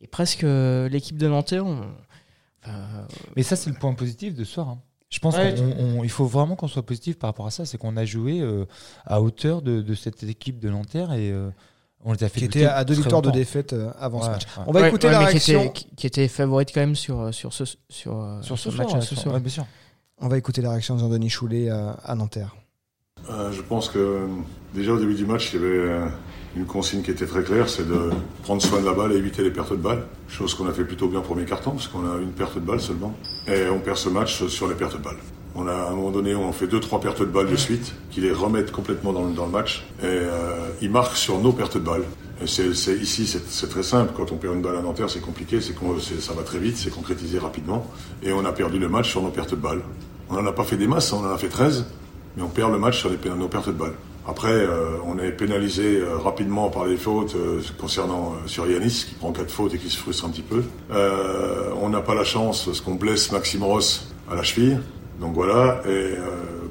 et 0.00 0.06
presque 0.06 0.44
euh, 0.44 0.88
l'équipe 0.88 1.16
de 1.18 1.28
Nanterre. 1.28 1.66
on- 1.66 1.80
enfin, 2.64 3.06
Mais 3.36 3.42
ça, 3.42 3.56
c'est 3.56 3.70
le 3.70 3.76
point 3.76 3.94
positif 3.94 4.34
de 4.34 4.44
ce 4.44 4.52
soir. 4.52 4.68
hein. 4.68 4.78
Je 5.10 5.18
pense 5.18 5.36
Ouais, 5.36 5.54
qu'il 5.54 6.08
faut 6.10 6.24
vraiment 6.24 6.56
qu'on 6.56 6.68
soit 6.68 6.86
positif 6.86 7.18
par 7.18 7.28
rapport 7.28 7.46
à 7.46 7.50
ça. 7.50 7.66
C'est 7.66 7.76
qu'on 7.76 7.98
a 7.98 8.04
joué 8.06 8.40
euh, 8.40 8.64
à 9.04 9.20
hauteur 9.20 9.60
de, 9.60 9.82
de 9.82 9.94
cette 9.94 10.22
équipe 10.22 10.58
de 10.58 10.70
Nanterre 10.70 11.12
et 11.12 11.30
euh, 11.30 11.50
on 12.02 12.12
les 12.14 12.24
a 12.24 12.30
fait 12.30 12.38
Qui 12.40 12.46
était 12.46 12.64
à 12.64 12.82
deux 12.84 12.94
victoires 12.94 13.20
de 13.20 13.30
défaite 13.30 13.74
avant 13.98 14.22
ce 14.22 14.28
match. 14.30 14.44
ouais. 14.44 14.64
On 14.66 14.72
va 14.72 14.80
ouais, 14.80 14.88
écouter 14.88 15.08
ouais, 15.08 15.12
la 15.12 15.18
qui 15.20 15.26
réaction. 15.26 15.62
était, 15.64 15.86
qui, 15.96 16.06
était 16.06 16.28
favorite 16.28 16.70
quand 16.72 16.80
même 16.80 16.96
sur, 16.96 17.32
sur 17.34 17.52
ce, 17.52 17.64
sur, 17.90 18.38
Sur 18.40 18.58
ce 18.58 18.70
match 18.70 18.88
soir, 18.88 19.02
ce 19.02 19.14
ouais, 19.14 19.20
soir. 19.20 19.34
ouais, 19.34 19.40
bien 19.40 19.50
sûr. 19.50 19.66
On 20.18 20.28
va 20.28 20.38
écouter 20.38 20.62
la 20.62 20.70
réaction 20.70 20.94
de 20.94 21.00
Jean-Denis 21.00 21.28
Choulet 21.28 21.68
euh, 21.68 21.92
à 22.04 22.14
Nanterre. 22.14 22.56
Euh, 23.30 23.52
je 23.52 23.62
pense 23.62 23.88
que 23.88 23.98
euh, 23.98 24.26
déjà 24.74 24.92
au 24.92 24.98
début 24.98 25.14
du 25.14 25.24
match, 25.26 25.52
il 25.52 25.60
y 25.60 25.64
avait 25.64 25.74
euh, 25.76 26.06
une 26.56 26.66
consigne 26.66 27.02
qui 27.02 27.10
était 27.10 27.26
très 27.26 27.42
claire, 27.42 27.68
c'est 27.68 27.86
de 27.88 28.10
prendre 28.42 28.60
soin 28.60 28.80
de 28.80 28.86
la 28.86 28.92
balle 28.92 29.12
et 29.12 29.16
éviter 29.16 29.42
les 29.42 29.50
pertes 29.50 29.70
de 29.72 29.76
balles. 29.76 30.04
Chose 30.28 30.54
qu'on 30.54 30.66
a 30.68 30.72
fait 30.72 30.84
plutôt 30.84 31.08
bien 31.08 31.20
au 31.20 31.22
premier 31.22 31.44
carton, 31.44 31.70
parce 31.72 31.88
qu'on 31.88 32.04
a 32.10 32.18
une 32.20 32.32
perte 32.32 32.54
de 32.56 32.60
balle 32.60 32.80
seulement. 32.80 33.14
Et 33.46 33.68
on 33.70 33.78
perd 33.78 33.96
ce 33.96 34.08
match 34.08 34.46
sur 34.48 34.68
les 34.68 34.74
pertes 34.74 34.98
de 34.98 35.02
balles. 35.02 35.18
On 35.54 35.66
a 35.68 35.72
à 35.72 35.88
un 35.90 35.94
moment 35.94 36.10
donné, 36.10 36.34
on 36.34 36.50
fait 36.52 36.66
deux 36.66 36.80
trois 36.80 36.98
pertes 37.00 37.20
de 37.20 37.26
balles 37.26 37.50
de 37.50 37.56
suite, 37.56 37.94
qui 38.10 38.20
les 38.22 38.32
remettent 38.32 38.72
complètement 38.72 39.12
dans, 39.12 39.24
le- 39.26 39.34
dans 39.34 39.44
le 39.46 39.52
match. 39.52 39.84
Et 40.00 40.06
euh, 40.06 40.68
ils 40.80 40.90
marquent 40.90 41.16
sur 41.16 41.38
nos 41.38 41.52
pertes 41.52 41.76
de 41.76 41.82
balles. 41.82 42.04
Et 42.42 42.46
c'est, 42.46 42.74
c'est- 42.74 42.96
ici, 42.96 43.26
c'est, 43.26 43.46
c'est 43.48 43.68
très 43.68 43.82
simple. 43.82 44.12
Quand 44.16 44.32
on 44.32 44.36
perd 44.36 44.54
une 44.54 44.62
balle 44.62 44.76
à 44.76 44.82
Nanterre, 44.82 45.10
c'est 45.10 45.20
compliqué, 45.20 45.60
c'est 45.60 45.74
qu'on, 45.74 45.98
c'est- 46.00 46.20
ça 46.20 46.32
va 46.32 46.42
très 46.42 46.58
vite, 46.58 46.76
c'est 46.78 46.90
concrétisé 46.90 47.38
rapidement. 47.38 47.86
Et 48.22 48.32
on 48.32 48.44
a 48.46 48.52
perdu 48.52 48.78
le 48.78 48.88
match 48.88 49.10
sur 49.10 49.22
nos 49.22 49.28
pertes 49.28 49.50
de 49.50 49.56
balles. 49.56 49.82
On 50.30 50.34
n'en 50.34 50.46
a 50.46 50.52
pas 50.52 50.64
fait 50.64 50.76
des 50.78 50.86
masses, 50.86 51.12
on 51.12 51.18
en 51.24 51.30
a 51.30 51.36
fait 51.38 51.48
13 51.48 51.84
mais 52.36 52.42
on 52.42 52.48
perd 52.48 52.72
le 52.72 52.78
match 52.78 52.98
sur 52.98 53.10
les, 53.10 53.18
nos 53.30 53.48
pertes 53.48 53.68
de 53.68 53.72
balles. 53.72 53.94
Après, 54.26 54.52
euh, 54.52 54.98
on 55.04 55.18
est 55.18 55.32
pénalisé 55.32 55.98
euh, 55.98 56.16
rapidement 56.16 56.70
par 56.70 56.86
les 56.86 56.96
fautes 56.96 57.34
euh, 57.34 57.60
concernant 57.78 58.34
euh, 58.34 58.46
sur 58.46 58.66
Yanis, 58.70 59.06
qui 59.08 59.14
prend 59.14 59.32
quatre 59.32 59.50
fautes 59.50 59.74
et 59.74 59.78
qui 59.78 59.90
se 59.90 59.98
frustre 59.98 60.24
un 60.24 60.30
petit 60.30 60.42
peu. 60.42 60.62
Euh, 60.92 61.72
on 61.80 61.88
n'a 61.88 62.02
pas 62.02 62.14
la 62.14 62.22
chance, 62.22 62.66
parce 62.66 62.80
qu'on 62.80 62.94
blesse 62.94 63.32
Maxime 63.32 63.64
Ross 63.64 64.12
à 64.30 64.36
la 64.36 64.44
cheville. 64.44 64.78
Donc 65.20 65.34
voilà, 65.34 65.82
et 65.84 65.88
euh, 65.88 66.18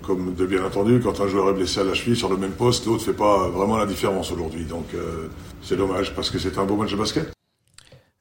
comme 0.01 0.33
de 0.33 0.45
bien 0.45 0.63
entendu, 0.65 1.01
quand 1.01 1.19
un 1.19 1.27
joueur 1.27 1.49
est 1.49 1.53
blessé 1.53 1.81
à 1.81 1.83
la 1.83 1.93
cheville 1.93 2.15
sur 2.15 2.29
le 2.29 2.37
même 2.37 2.51
poste, 2.51 2.85
l'autre 2.85 3.03
fait 3.03 3.13
pas 3.13 3.49
vraiment 3.49 3.77
la 3.77 3.85
différence 3.85 4.31
aujourd'hui. 4.31 4.63
Donc 4.63 4.93
euh, 4.93 5.27
c'est 5.61 5.75
dommage, 5.75 6.15
parce 6.15 6.29
que 6.29 6.39
c'est 6.39 6.57
un 6.57 6.65
beau 6.65 6.77
match 6.77 6.91
de 6.91 6.97
basket. 6.97 7.31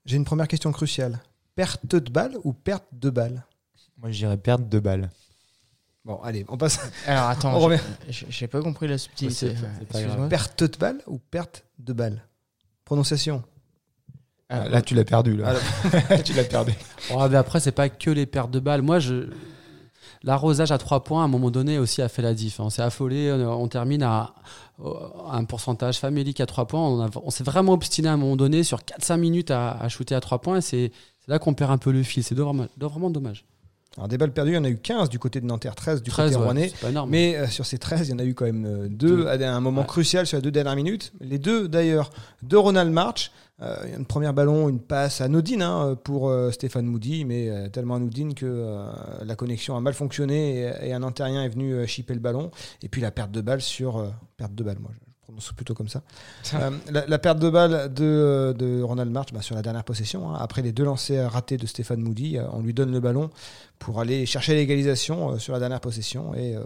J'ai 0.04 0.16
une 0.16 0.24
première 0.24 0.48
question 0.48 0.72
cruciale. 0.72 1.20
Perte 1.54 1.86
de 1.86 2.10
balle 2.10 2.36
ou 2.42 2.52
perte 2.52 2.86
de 2.92 3.10
balle? 3.10 3.44
Moi, 4.00 4.10
je 4.10 4.18
dirais 4.18 4.36
perdre 4.36 4.64
deux 4.64 4.80
balles. 4.80 5.10
Bon, 6.04 6.16
allez, 6.22 6.44
on 6.48 6.56
passe. 6.56 6.80
Alors 7.06 7.28
attends, 7.28 7.54
On 7.56 7.58
revient. 7.58 7.80
j'ai 8.08 8.46
pas 8.46 8.60
compris 8.62 8.88
la 8.88 8.96
subtilité. 8.98 9.54
Perte 10.28 10.62
de 10.64 10.78
balle 10.78 11.02
ou 11.06 11.18
perte 11.18 11.64
de 11.78 11.92
balle? 11.92 12.24
Prononciation. 12.84 13.42
Ah, 14.48 14.68
Là, 14.68 14.82
tu 14.82 14.94
l'as 14.94 15.04
perdu. 15.04 15.36
Là. 15.36 15.54
tu 16.24 16.32
l'as 16.32 16.44
perdu. 16.44 16.72
Ouais, 17.14 17.28
mais 17.28 17.36
après, 17.36 17.60
c'est 17.60 17.70
pas 17.72 17.88
que 17.88 18.10
les 18.10 18.26
pertes 18.26 18.50
de 18.50 18.58
balles. 18.60 18.82
Moi, 18.82 18.98
je. 18.98 19.28
L'arrosage 20.22 20.70
à 20.72 20.76
3 20.78 21.04
points, 21.04 21.22
à 21.22 21.24
un 21.24 21.28
moment 21.28 21.50
donné, 21.50 21.78
aussi 21.78 22.02
a 22.02 22.08
fait 22.08 22.20
la 22.20 22.34
diff. 22.34 22.60
hein. 22.60 22.64
On 22.64 22.70
s'est 22.70 22.82
affolé, 22.82 23.32
on, 23.32 23.62
on 23.62 23.68
termine 23.68 24.02
à, 24.02 24.34
à 24.84 25.36
un 25.36 25.44
pourcentage 25.44 25.98
famélique 25.98 26.40
à 26.40 26.46
3 26.46 26.66
points. 26.66 26.80
On, 26.86 27.00
a- 27.06 27.10
on 27.22 27.30
s'est 27.30 27.44
vraiment 27.44 27.72
obstiné 27.72 28.08
à 28.08 28.12
un 28.14 28.16
moment 28.18 28.36
donné 28.36 28.62
sur 28.64 28.78
4-5 28.80 29.16
minutes 29.18 29.50
à, 29.50 29.70
à 29.72 29.88
shooter 29.88 30.14
à 30.14 30.20
3 30.20 30.40
points. 30.40 30.60
C'est 30.60 30.92
là 31.28 31.38
qu'on 31.38 31.54
perd 31.54 31.70
un 31.70 31.78
peu 31.78 31.90
le 31.92 32.02
fil. 32.02 32.22
C'est 32.24 32.34
vraiment 32.34 33.10
dommage. 33.10 33.44
Alors, 33.96 34.06
des 34.08 34.18
balles 34.18 34.32
perdues, 34.32 34.52
il 34.52 34.54
y 34.54 34.58
en 34.58 34.64
a 34.64 34.68
eu 34.68 34.78
15 34.78 35.08
du 35.08 35.18
côté 35.18 35.40
de 35.40 35.46
Nanterre, 35.46 35.74
13 35.74 36.02
du 36.02 36.10
13, 36.10 36.26
côté 36.30 36.36
ouais, 36.38 36.44
rouennais. 36.44 36.72
Mais 37.08 37.36
euh, 37.36 37.48
sur 37.48 37.66
ces 37.66 37.76
13, 37.78 38.08
il 38.08 38.10
y 38.12 38.14
en 38.14 38.18
a 38.20 38.24
eu 38.24 38.34
quand 38.34 38.44
même 38.44 38.64
euh, 38.64 38.88
deux 38.88 39.24
Deux. 39.24 39.26
à 39.26 39.32
un 39.54 39.60
moment 39.60 39.80
Ouais. 39.80 39.86
crucial 39.86 40.26
sur 40.26 40.38
les 40.38 40.42
deux 40.42 40.52
dernières 40.52 40.76
minutes. 40.76 41.12
Les 41.20 41.38
deux, 41.38 41.66
d'ailleurs, 41.68 42.10
de 42.42 42.56
Ronald 42.56 42.92
March. 42.92 43.32
Euh, 43.62 43.76
il 43.84 43.90
y 43.90 43.92
a 43.92 43.96
une 43.96 44.06
première 44.06 44.32
ballon, 44.32 44.68
une 44.70 44.80
passe 44.80 45.20
anodine 45.20 45.60
hein, 45.60 45.98
pour 46.04 46.30
euh, 46.30 46.50
Stéphane 46.50 46.86
Moody, 46.86 47.24
mais 47.26 47.68
tellement 47.70 47.96
anodine 47.96 48.32
que 48.34 48.86
la 49.22 49.34
connexion 49.36 49.76
a 49.76 49.80
mal 49.80 49.92
fonctionné 49.92 50.60
et, 50.82 50.88
et 50.88 50.92
un 50.94 51.02
Antérien 51.02 51.42
est 51.44 51.48
venu 51.50 51.86
chipper 51.86 52.14
le 52.14 52.20
ballon. 52.20 52.50
Et 52.82 52.88
puis 52.88 53.02
la 53.02 53.10
perte 53.10 53.32
de 53.32 53.40
balle 53.40 53.60
sur. 53.60 54.10
perte 54.38 54.54
de 54.54 54.62
balle, 54.64 54.78
moi, 54.78 54.92
je 54.94 55.00
prononce 55.30 55.52
plutôt 55.52 55.74
comme 55.74 55.88
ça. 55.88 56.02
Euh, 56.54 56.70
la, 56.90 57.06
la 57.06 57.18
perte 57.18 57.38
de 57.38 57.48
balle 57.48 57.92
de, 57.94 58.04
euh, 58.04 58.52
de 58.52 58.82
Ronald 58.82 59.10
March 59.10 59.28
bah, 59.32 59.40
sur 59.42 59.54
la 59.54 59.62
dernière 59.62 59.84
possession. 59.84 60.30
hein. 60.34 60.38
après 60.40 60.62
les 60.62 60.72
deux 60.72 60.84
lancers 60.84 61.30
ratés 61.32 61.56
de 61.56 61.66
Stéphane 61.66 62.00
Moody, 62.00 62.38
euh, 62.38 62.44
on 62.52 62.60
lui 62.60 62.74
donne 62.74 62.90
le 62.90 63.00
ballon 63.00 63.30
pour 63.78 64.00
aller 64.00 64.26
chercher 64.26 64.54
l'égalisation 64.54 65.38
sur 65.38 65.52
la 65.52 65.60
dernière 65.60 65.80
possession. 65.80 66.34
Et 66.34 66.56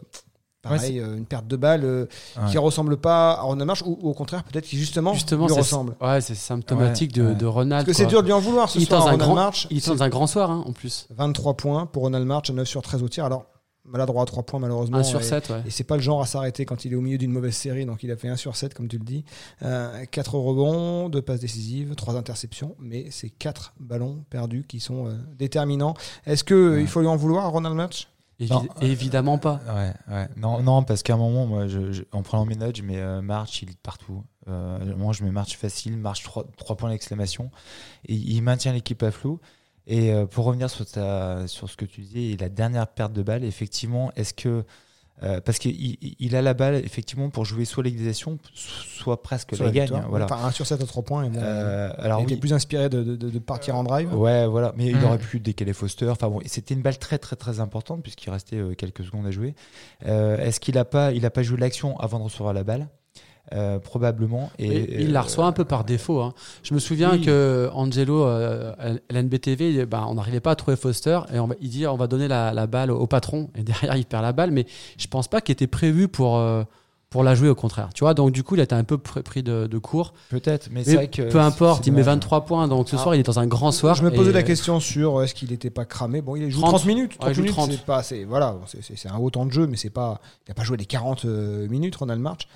pareil, 0.63 0.99
une 0.99 1.27
perte 1.27 1.47
de 1.47 1.57
balle 1.57 1.85
euh, 1.85 2.07
Ouais. 2.39 2.51
qui 2.51 2.57
ressemble 2.59 2.97
pas 2.97 3.33
à 3.33 3.43
Ronald 3.43 3.67
March, 3.67 3.83
ou, 3.85 3.99
ou 4.01 4.09
au 4.11 4.15
contraire, 4.15 4.43
peut-être 4.45 4.65
qui 4.65 4.79
justement, 4.79 5.13
Justement, 5.13 5.47
lui 5.47 5.55
ressemble. 5.55 5.95
ouais, 6.01 6.21
c'est 6.23 6.35
symptomatique 6.35 7.15
Ouais, 7.17 7.23
de, 7.23 7.35
de 7.35 7.47
Ronald. 7.47 7.85
Parce 7.87 7.99
que 7.99 8.03
c'est 8.03 8.09
dur 8.09 8.23
de 8.23 8.27
lui 8.27 8.33
en 8.33 8.41
vouloir 8.41 8.71
ce 8.71 8.79
Il 8.79 8.87
soir, 8.87 9.01
dans 9.01 9.07
un 9.09 9.11
Ronald 9.13 9.23
grand- 9.29 9.35
March. 9.35 9.67
Il 9.71 9.77
est 9.77 9.87
dans 9.87 10.03
un 10.03 10.09
grand 10.09 10.27
soir, 10.27 10.51
hein, 10.51 10.65
en 10.67 10.73
plus. 10.73 11.07
23 11.11 11.55
points 11.55 11.87
pour 11.87 12.05
Ronald 12.05 12.27
March, 12.27 12.51
9 12.51 12.67
sur 12.67 12.81
13 12.83 13.03
au 13.03 13.09
tir. 13.09 13.27
Alors, 13.27 13.45
maladroit 13.85 14.23
à 14.23 14.27
3 14.27 14.43
points 14.45 14.61
malheureusement. 14.61 14.99
1 14.99 15.03
sur 15.03 15.21
et- 15.21 15.25
7, 15.25 15.51
ouais. 15.51 15.63
Et 15.67 15.71
c'est 15.71 15.85
pas 15.85 15.97
le 15.97 16.03
genre 16.03 16.21
à 16.23 16.27
s'arrêter 16.27 16.65
quand 16.65 16.85
il 16.85 16.93
est 16.93 16.97
au 16.97 17.01
milieu 17.01 17.19
d'une 17.19 17.31
mauvaise 17.33 17.55
série, 17.55 17.85
donc 17.87 18.03
il 18.03 18.11
a 18.11 18.17
fait 18.17 18.29
1 18.29 18.37
sur 18.37 18.57
7, 18.57 18.75
comme 18.75 18.89
tu 18.89 18.99
le 18.99 19.05
dis. 19.05 19.25
Euh, 19.63 20.05
4 20.11 20.35
rebonds, 20.37 21.09
2 21.09 21.23
passes 21.23 21.41
décisives, 21.41 21.95
3 21.95 22.17
interceptions, 22.17 22.75
mais 22.79 23.07
c'est 23.11 23.31
4 23.31 23.75
ballons 23.81 24.25
perdus 24.31 24.65
qui 24.69 24.81
sont 24.81 25.07
euh, 25.09 25.13
déterminants. 25.39 25.95
Est-ce 26.27 26.45
qu'il 26.45 26.81
il 26.81 26.87
faut 26.87 27.01
lui 27.01 27.09
en 27.09 27.17
vouloir 27.17 27.45
à 27.45 27.49
Ronald 27.49 27.75
Match? 27.77 28.09
Évi- 28.41 28.51
Non. 28.51 28.67
évidemment 28.81 29.39
pas. 29.39 29.61
Ouais, 29.69 29.93
ouais. 30.13 30.29
Non, 30.37 30.61
non, 30.61 30.83
parce 30.83 31.05
qu'à 31.05 31.15
un 31.15 31.19
moment, 31.19 31.47
moi, 31.47 31.69
je, 31.69 31.93
je- 31.93 32.03
en 32.11 32.23
prenant 32.23 32.45
mes 32.45 32.57
notes, 32.57 32.75
je 32.77 32.83
mets 32.83 32.99
euh, 32.99 33.23
March, 33.23 33.63
il 33.63 33.71
est 33.71 33.79
partout. 33.81 34.25
Euh, 34.49 34.97
moi, 34.97 35.13
je 35.13 35.23
mets 35.23 35.31
March 35.31 35.57
facile, 35.57 35.97
March 35.97 36.25
3, 36.25 36.77
points 36.77 36.91
d'exclamation. 36.91 37.51
Et 38.07 38.15
il 38.15 38.43
maintient 38.43 38.73
l'équipe 38.73 39.01
à 39.05 39.13
flot. 39.13 39.39
Et 39.87 40.13
euh, 40.13 40.25
pour 40.27 40.47
revenir 40.47 40.71
sur, 40.71 40.87
ta, 40.87 41.47
sur 41.47 41.69
ce 41.69 41.77
que 41.77 41.85
tu 41.85 42.01
disais, 42.01 42.23
et 42.33 42.37
la 42.37 42.49
dernière 42.49 42.87
perte 42.87 43.13
de 43.13 43.23
balle, 43.23 43.45
effectivement, 43.45 44.11
est-ce 44.17 44.33
que. 44.35 44.65
euh, 45.23 45.41
parce 45.41 45.59
qu'il 45.59 45.71
il- 45.81 46.17
il 46.19 46.35
a 46.35 46.43
la 46.43 46.55
balle, 46.55 46.75
effectivement, 46.77 47.31
pour 47.31 47.45
jouer 47.45 47.65
soit 47.65 47.85
l'égalisation, 47.85 48.37
soit 48.55 49.23
presque 49.23 49.55
sur 49.55 49.65
la 49.65 49.71
gagne. 49.71 49.95
hein, 49.95 50.07
voilà. 50.09 50.25
Enfin, 50.25 50.39
1 50.45 50.51
sur 50.51 50.67
7 50.67 50.83
à 50.83 50.87
3 50.87 51.03
points. 51.05 51.29
Bon, 51.29 51.39
Euh, 51.41 51.89
il 51.99 52.05
alors, 52.05 52.21
était 52.23 52.35
oui. 52.35 52.41
plus 52.41 52.53
inspiré 52.53 52.89
de, 52.89 53.03
de- 53.05 53.39
partir 53.39 53.77
en 53.77 53.85
drive. 53.85 54.13
Ouais, 54.13 54.45
voilà. 54.47 54.73
Mais 54.77 54.87
il 54.87 54.97
Mm. 54.97 55.05
aurait 55.05 55.19
pu 55.19 55.39
décaler 55.39 55.73
Foster. 55.73 56.09
Enfin 56.09 56.29
bon, 56.29 56.41
c'était 56.47 56.75
une 56.75 56.83
balle 56.83 56.99
très 56.99 57.19
très 57.19 57.37
très 57.37 57.61
importante 57.61 58.03
puisqu'il 58.03 58.31
restait 58.31 58.57
euh, 58.57 58.75
quelques 58.75 59.05
secondes 59.05 59.27
à 59.27 59.31
jouer. 59.31 59.55
Euh, 60.07 60.37
Est-ce 60.39 60.59
qu'il 60.59 60.77
a 60.79 60.85
pas, 60.85 61.13
il 61.13 61.25
a 61.25 61.31
pas 61.31 61.43
joué 61.45 61.59
l'action 61.59 61.97
avant 62.01 62.19
de 62.19 62.25
recevoir 62.25 62.53
la 62.53 62.65
balle? 62.65 62.89
Euh, 63.55 63.79
Probablement. 63.79 64.51
Et, 64.59 64.67
Et 64.67 65.03
il 65.03 65.13
la 65.13 65.23
reçoit 65.23 65.47
un 65.47 65.53
peu 65.53 65.65
par 65.65 65.85
défaut. 65.85 66.21
hein. 66.21 66.35
Je 66.63 66.75
me 66.75 66.79
souviens 66.81 67.13
oui. 67.13 67.21
que 67.23 67.71
Angelo, 67.73 68.25
euh, 68.25 68.73
à 68.79 69.13
l'NBTV, 69.15 69.87
ben, 69.87 70.05
on 70.09 70.15
n'arrivait 70.15 70.41
pas 70.41 70.51
à 70.53 70.57
trouver 70.57 70.77
Foster 70.77 71.21
et 71.33 71.39
on 71.39 71.47
va- 71.47 71.55
il 71.61 71.69
dit 71.71 71.87
on 71.87 71.97
va 71.97 72.07
donner 72.07 72.27
la, 72.29 72.53
la 72.53 72.67
balle 72.67 72.91
au 72.91 73.07
patron 73.07 73.51
et 73.55 73.63
derrière 73.63 73.97
il 73.97 74.05
perd 74.07 74.23
la 74.23 74.33
balle. 74.33 74.51
Mais 74.51 74.67
je 74.99 75.07
pense 75.07 75.29
pas 75.29 75.41
qu'il 75.41 75.53
était 75.53 75.67
prévu 75.67 76.09
pour, 76.09 76.37
euh, 76.39 76.65
pour 77.15 77.23
la 77.23 77.37
jouer 77.37 77.49
au 77.49 77.55
contraire. 77.55 77.91
Tu 77.95 78.03
vois, 78.03 78.13
donc 78.13 78.33
du 78.33 78.43
coup 78.43 78.57
il 78.57 78.61
a 78.61 78.65
été 78.65 78.75
un 78.75 78.83
peu 78.83 78.97
pr- 78.97 79.23
pris 79.23 79.45
de, 79.45 79.69
de 79.69 79.79
court. 79.79 80.15
Peut-être, 80.31 80.67
mais, 80.73 80.81
Mais 80.81 80.85
c'est 80.85 80.95
vrai 80.97 81.07
que 81.07 81.23
peu 81.23 81.39
importe, 81.39 81.87
il 81.87 81.93
met 81.93 82.01
dommage. 82.01 82.15
23 82.17 82.45
points. 82.45 82.67
Donc 82.67 82.89
ce 82.89 82.97
Ah. 82.97 82.99
soir 82.99 83.15
il 83.15 83.21
est 83.21 83.23
dans 83.23 83.39
un 83.39 83.47
grand 83.47 83.71
soir. 83.71 83.95
Je 83.95 84.03
me 84.03 84.11
posais 84.11 84.33
la 84.33 84.41
euh, 84.41 84.43
question 84.43 84.81
sur 84.81 85.21
euh, 85.21 85.23
est-ce 85.23 85.33
qu'il 85.33 85.51
n'était 85.51 85.71
pas 85.71 85.85
cramé? 85.85 86.23
Bon, 86.23 86.35
il 86.35 86.51
joue 86.51 86.61
30. 86.61 86.71
30, 86.75 86.87
minutes. 86.87 87.13
Ouais, 87.13 87.19
30 87.19 87.31
il 87.31 87.35
joue 87.37 87.41
minutes, 87.43 87.57
30. 87.57 87.71
c'est 87.71 87.85
pas, 87.87 88.03
c'est 88.03 88.25
voilà, 88.25 88.57
c'est- 88.67 89.09
un 89.09 89.17
haut 89.19 89.31
temps 89.31 89.47
de 89.47 89.53
jeu, 89.53 89.69
mais 89.69 89.77
c'est 89.77 89.91
pas, 89.91 90.21
il 90.47 90.51
n'a 90.51 90.55
pas 90.55 90.65
joué 90.65 90.77
les 90.77 90.87
40 90.87 91.25
euh, 91.25 91.69
minutes, 91.69 91.95
Ronald 91.95 92.21
March. 92.21 92.49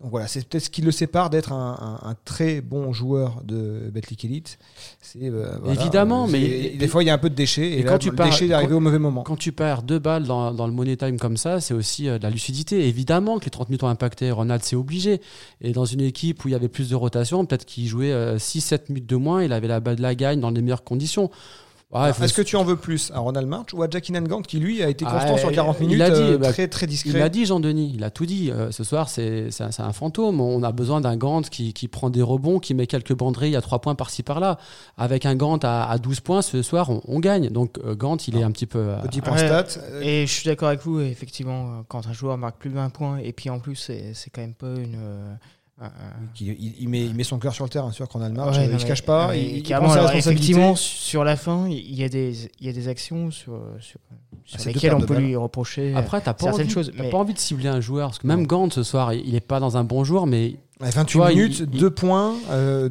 Donc 0.00 0.10
voilà, 0.10 0.26
c'est 0.28 0.46
peut-être 0.48 0.64
ce 0.64 0.70
qui 0.70 0.80
le 0.80 0.92
sépare 0.92 1.28
d'être 1.28 1.52
un, 1.52 1.98
un- 2.02 2.08
un 2.10 2.14
très 2.24 2.62
bon 2.62 2.92
joueur 2.94 3.42
de 3.44 3.90
Betclic 3.92 4.24
Elite. 4.24 4.58
C'est 5.02 5.18
euh, 5.24 5.56
voilà, 5.62 5.78
Évidemment, 5.80 6.24
euh, 6.24 6.30
mais- 6.30 6.70
des 6.78 6.88
fois 6.88 7.02
il 7.02 7.06
y 7.06 7.10
a 7.10 7.14
un 7.14 7.18
peu 7.18 7.28
de 7.30 7.34
déchets 7.34 7.66
et, 7.68 7.80
et 7.80 7.82
là, 7.82 7.92
quand 7.92 7.98
tu 7.98 8.10
le 8.10 8.16
pars- 8.16 8.26
déchet 8.28 8.46
est 8.48 8.52
arrivé 8.54 8.70
quand- 8.70 8.76
au 8.78 8.80
mauvais 8.80 8.98
moment. 8.98 9.22
Quand 9.24 9.36
tu 9.36 9.52
perds 9.52 9.82
deux 9.82 9.98
balles 9.98 10.24
dans, 10.24 10.52
dans 10.52 10.66
le 10.66 10.72
money 10.72 10.96
time 10.96 11.18
comme 11.18 11.36
ça, 11.36 11.60
c'est 11.60 11.74
aussi 11.74 12.08
euh, 12.08 12.18
de 12.18 12.22
la 12.24 12.30
lucidité. 12.30 12.86
Évidemment 12.88 13.38
que 13.38 13.44
les 13.44 13.50
30 13.50 13.68
minutes 13.68 13.82
ont 13.82 13.88
Ronald, 14.30 14.62
c'est 14.62 14.76
obligé. 14.76 15.20
Et 15.60 15.72
dans 15.72 15.84
une 15.84 16.00
équipe 16.00 16.44
où 16.44 16.48
il 16.48 16.52
y 16.52 16.54
avait 16.54 16.68
plus 16.68 16.90
de 16.90 16.94
rotation, 16.94 17.44
peut-être 17.44 17.64
qu'il 17.64 17.86
jouait 17.86 18.36
6-7 18.36 18.84
minutes 18.88 19.06
de 19.06 19.16
moins, 19.16 19.42
il 19.42 19.52
avait 19.52 19.68
la 19.68 19.80
balle 19.80 19.96
de 19.96 20.02
la 20.02 20.14
gagne 20.14 20.40
dans 20.40 20.50
les 20.50 20.62
meilleures 20.62 20.84
conditions. 20.84 21.30
Est-ce 21.94 22.34
que 22.34 22.42
tu 22.42 22.56
en 22.56 22.64
veux 22.64 22.76
plus 22.76 23.12
à 23.14 23.20
Ronald 23.20 23.46
March 23.46 23.72
ou 23.72 23.82
à 23.82 23.88
Jackie 23.88 24.10
Nangant 24.12 24.42
qui 24.42 24.58
lui 24.58 24.82
a 24.82 24.88
été 24.88 25.04
Ah, 25.08 25.12
constant 25.20 25.36
sur 25.38 25.50
il- 25.52 25.54
40 25.54 25.76
il 25.80 25.86
minutes, 25.86 26.02
a 26.02 26.10
dit, 26.10 26.20
euh, 26.20 26.36
bah, 26.38 26.52
très 26.52 26.66
très 26.66 26.86
Il 26.86 26.88
discret. 26.88 27.18
l'a 27.18 27.28
dit, 27.28 27.46
Jean-Denis, 27.46 27.92
il 27.94 28.02
a 28.02 28.10
tout 28.10 28.26
dit. 28.26 28.50
Euh, 28.50 28.72
ce 28.72 28.82
soir, 28.82 29.08
c'est 29.08 29.50
c'est 29.52 29.62
un, 29.62 29.70
un 29.86 29.92
fantôme. 29.92 30.40
On 30.40 30.62
a 30.64 30.72
besoin 30.72 31.00
d'un 31.00 31.16
Gant 31.16 31.42
qui, 31.42 31.72
qui 31.72 31.86
prend 31.86 32.10
des 32.10 32.22
rebonds, 32.22 32.58
qui 32.58 32.74
met 32.74 32.88
quelques 32.88 33.14
banderilles 33.14 33.54
à 33.56 33.60
3 33.60 33.78
points 33.80 33.94
par-ci 33.94 34.24
par-là. 34.24 34.58
Avec 34.98 35.26
un 35.26 35.36
Gant 35.36 35.58
à, 35.62 35.84
à 35.88 35.98
12 35.98 36.20
points, 36.20 36.42
ce 36.42 36.60
soir, 36.62 36.90
on, 36.90 37.02
on 37.06 37.20
gagne. 37.20 37.50
Donc, 37.50 37.78
euh, 37.84 37.94
Gant, 37.94 38.16
il 38.26 38.36
est 38.36 38.42
un 38.42 38.50
petit 38.50 38.66
peu. 38.66 38.88
Petit 39.04 39.20
point 39.20 39.34
Ouais. 39.36 39.46
stat. 39.46 39.80
Et 40.02 40.26
je 40.26 40.32
suis 40.32 40.46
d'accord 40.48 40.68
avec 40.68 40.80
vous, 40.82 41.00
effectivement, 41.00 41.84
quand 41.88 42.06
un 42.08 42.12
joueur 42.12 42.36
marque 42.36 42.56
plus 42.58 42.70
de 42.70 42.74
20 42.74 42.90
points, 42.90 43.18
et 43.18 43.32
puis 43.32 43.48
en 43.48 43.60
plus, 43.60 43.76
c'est 43.76 44.12
c'est 44.12 44.30
quand 44.30 44.40
même 44.40 44.54
pas 44.54 44.74
une. 44.74 44.98
Euh, 45.82 45.86
il, 46.40 46.74
il 46.80 46.88
met, 46.88 47.04
il 47.04 47.14
met 47.14 47.22
son 47.24 47.38
cœur 47.38 47.52
sur 47.54 47.64
le 47.64 47.70
terrain, 47.70 47.90
sûr 47.92 48.08
qu'on 48.08 48.22
a 48.22 48.28
le 48.28 48.34
marche, 48.34 48.56
Ouais, 48.56 48.68
il 48.72 48.80
se 48.80 48.86
cache 48.86 49.02
pas, 49.02 49.36
il, 49.36 49.58
effectivement, 50.14 50.74
sur 50.74 51.22
la 51.22 51.36
fin, 51.36 51.68
il 51.68 51.94
y 51.94 52.02
a 52.02 52.08
des, 52.08 52.50
il 52.60 52.66
y 52.66 52.70
a 52.70 52.72
des 52.72 52.88
actions 52.88 53.30
sur, 53.30 53.60
Ah, 54.54 54.58
lesquelles 54.64 54.94
on 54.94 55.00
peut 55.00 55.16
lui 55.16 55.36
reprocher. 55.36 55.94
Après, 55.94 56.20
t'as 56.20 56.32
pas, 56.32 56.44
certaines 56.44 56.64
envie, 56.66 56.72
choses, 56.72 56.92
mais- 56.96 57.10
pas 57.10 57.18
envie 57.18 57.34
de 57.34 57.38
cibler 57.38 57.68
un 57.68 57.80
joueur. 57.80 58.08
Parce 58.08 58.18
que 58.20 58.26
même 58.26 58.46
Gant, 58.46 58.70
ce 58.70 58.82
soir, 58.82 59.12
il, 59.12 59.28
il 59.28 59.34
est 59.34 59.40
pas 59.40 59.60
dans 59.60 59.76
un 59.76 59.84
bon 59.84 60.02
jour, 60.02 60.26
mais 60.26 60.56
Ouais, 60.78 60.90
28 60.90 61.06
Tu 61.06 61.16
vois, 61.16 61.32
il- 61.32 61.38
minutes, 61.38 61.58
il- 61.60 61.66
2 61.80 61.88
points, 61.90 62.34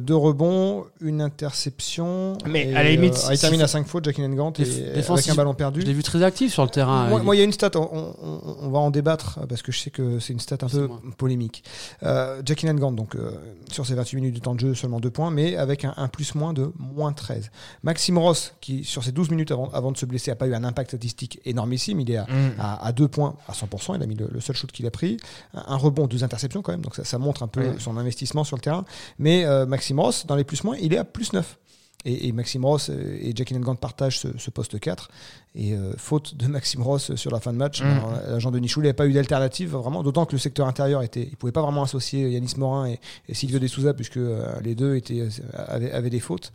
2 0.00 0.14
rebonds, 0.16 0.86
une 1.00 1.20
interception. 1.20 2.36
Mais 2.46 2.68
et, 2.70 2.74
à 2.76 2.82
la 2.82 2.90
limite, 2.90 3.14
euh, 3.28 3.32
il 3.34 3.38
termine 3.38 3.62
à 3.62 3.68
5 3.68 3.86
fautes, 3.86 4.04
Jackie 4.04 4.22
Nangant, 4.22 4.52
et 4.58 4.62
avec 5.08 5.28
un 5.28 5.34
ballon 5.34 5.54
perdu. 5.54 5.82
je 5.82 5.86
l'ai 5.86 5.92
vu 5.92 6.02
très 6.02 6.22
actif 6.22 6.52
sur 6.52 6.64
le 6.64 6.68
terrain. 6.70 7.08
Moi, 7.08 7.20
Il- 7.20 7.24
moi, 7.24 7.36
il 7.36 7.38
y 7.38 7.42
a 7.42 7.44
une 7.44 7.52
stat, 7.52 7.70
on, 7.76 7.80
on- 8.22 8.56
on 8.62 8.70
va 8.70 8.78
en 8.80 8.90
débattre 8.90 9.38
parce 9.48 9.62
que 9.62 9.70
je 9.70 9.78
sais 9.78 9.90
que 9.90 10.18
c'est 10.18 10.32
une 10.32 10.40
stat 10.40 10.58
un 10.62 10.66
peu 10.68 10.88
polémique. 11.16 11.62
Euh, 12.02 12.42
Jackie 12.44 12.66
Nangant, 12.66 12.90
donc 12.92 13.14
euh, 13.14 13.30
sur 13.70 13.86
ses 13.86 13.94
28 13.94 14.16
minutes 14.16 14.34
de 14.34 14.40
temps 14.40 14.54
de 14.54 14.60
jeu, 14.60 14.74
seulement 14.74 14.98
2 15.00 15.10
points, 15.10 15.30
mais 15.30 15.56
avec 15.56 15.84
un, 15.84 15.94
un 15.96 16.08
plus-moins 16.08 16.52
de 16.52 16.72
moins 16.78 17.12
13. 17.12 17.50
Maxime 17.84 18.18
Ross, 18.18 18.54
qui 18.60 18.82
sur 18.84 19.04
ses 19.04 19.12
12 19.12 19.30
minutes 19.30 19.52
avant, 19.52 19.70
avant 19.72 19.92
de 19.92 19.96
se 19.96 20.06
blesser, 20.06 20.30
n'a 20.32 20.36
pas 20.36 20.46
eu 20.48 20.54
un 20.54 20.64
impact 20.64 20.90
statistique 20.90 21.40
énormissime, 21.44 22.00
il 22.00 22.10
est 22.10 22.16
à, 22.16 22.24
Mm. 22.26 22.52
à, 22.58 22.92
2 22.92 23.06
points 23.08 23.36
à 23.48 23.52
100%, 23.52 23.94
il 23.94 24.02
a 24.02 24.06
mis 24.06 24.16
le, 24.16 24.28
le 24.30 24.40
seul 24.40 24.56
shoot 24.56 24.72
qu'il 24.72 24.86
a 24.86 24.90
pris, 24.90 25.18
un, 25.54 25.64
un 25.68 25.76
rebond, 25.76 26.06
deux 26.08 26.24
interceptions 26.24 26.62
quand 26.62 26.72
même, 26.72 26.80
donc 26.80 26.96
ça, 26.96 27.04
ça 27.04 27.18
montre 27.18 27.42
un 27.44 27.46
peu. 27.48 27.75
Son 27.78 27.96
investissement 27.96 28.44
sur 28.44 28.56
le 28.56 28.62
terrain. 28.62 28.84
Mais 29.18 29.44
euh, 29.44 29.66
Maxime 29.66 30.00
Ross, 30.00 30.26
dans 30.26 30.36
les 30.36 30.44
plus-moins, 30.44 30.76
il 30.80 30.92
est 30.94 30.98
à 30.98 31.04
plus 31.04 31.32
9. 31.32 31.58
Et, 32.04 32.28
et 32.28 32.32
Maxime 32.32 32.64
Ross 32.64 32.88
euh, 32.88 33.18
et 33.20 33.32
Jackie 33.34 33.54
Nangant 33.54 33.74
partagent 33.74 34.20
ce, 34.20 34.28
ce 34.38 34.50
poste 34.50 34.78
4. 34.78 35.08
Et 35.56 35.72
euh, 35.74 35.92
faute 35.96 36.36
de 36.36 36.46
Maxime 36.46 36.82
Ross 36.82 37.10
euh, 37.10 37.16
sur 37.16 37.32
la 37.32 37.40
fin 37.40 37.52
de 37.52 37.58
match, 37.58 37.80
Mm. 37.82 37.84
alors, 37.84 38.12
l'agent 38.28 38.50
de 38.52 38.58
Nichou 38.60 38.80
n'avait 38.80 38.92
pas 38.92 39.06
eu 39.08 39.12
d'alternative, 39.12 39.70
vraiment, 39.70 40.04
d'autant 40.04 40.24
que 40.24 40.32
le 40.32 40.38
secteur 40.38 40.68
intérieur 40.68 41.02
était. 41.02 41.24
Il 41.24 41.30
ne 41.30 41.34
pouvait 41.36 41.50
pas 41.52 41.62
vraiment 41.62 41.82
associer 41.82 42.30
Yanis 42.30 42.52
Morin 42.58 42.86
et, 42.86 43.00
et 43.28 43.34
Silvio 43.34 43.58
De 43.58 43.66
Souza, 43.66 43.92
puisque 43.92 44.18
euh, 44.18 44.54
les 44.62 44.74
deux 44.76 44.94
étaient, 44.94 45.20
euh, 45.20 45.28
avaient, 45.54 45.90
avaient 45.90 46.10
des 46.10 46.20
fautes. 46.20 46.52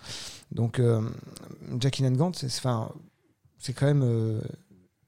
Donc, 0.54 0.80
euh, 0.80 1.01
Jackie 1.82 2.04
Nangant, 2.04 2.32
c'est 2.34 3.74
quand 3.74 3.86
même. 3.88 4.04
euh, 4.04 4.40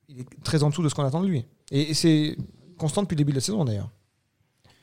il 0.10 0.20
est 0.22 0.28
très 0.44 0.62
en 0.64 0.70
dessous 0.70 0.84
de 0.84 0.90
ce 0.90 0.96
qu'on 0.96 1.06
attend 1.06 1.22
de 1.22 1.28
lui. 1.28 1.46
Et, 1.72 1.92
et 1.92 1.94
c'est 1.94 2.36
constant 2.78 3.02
depuis 3.04 3.16
le 3.16 3.20
début 3.20 3.32
de 3.32 3.38
la 3.38 3.42
saison 3.42 3.64
d'ailleurs. 3.64 3.90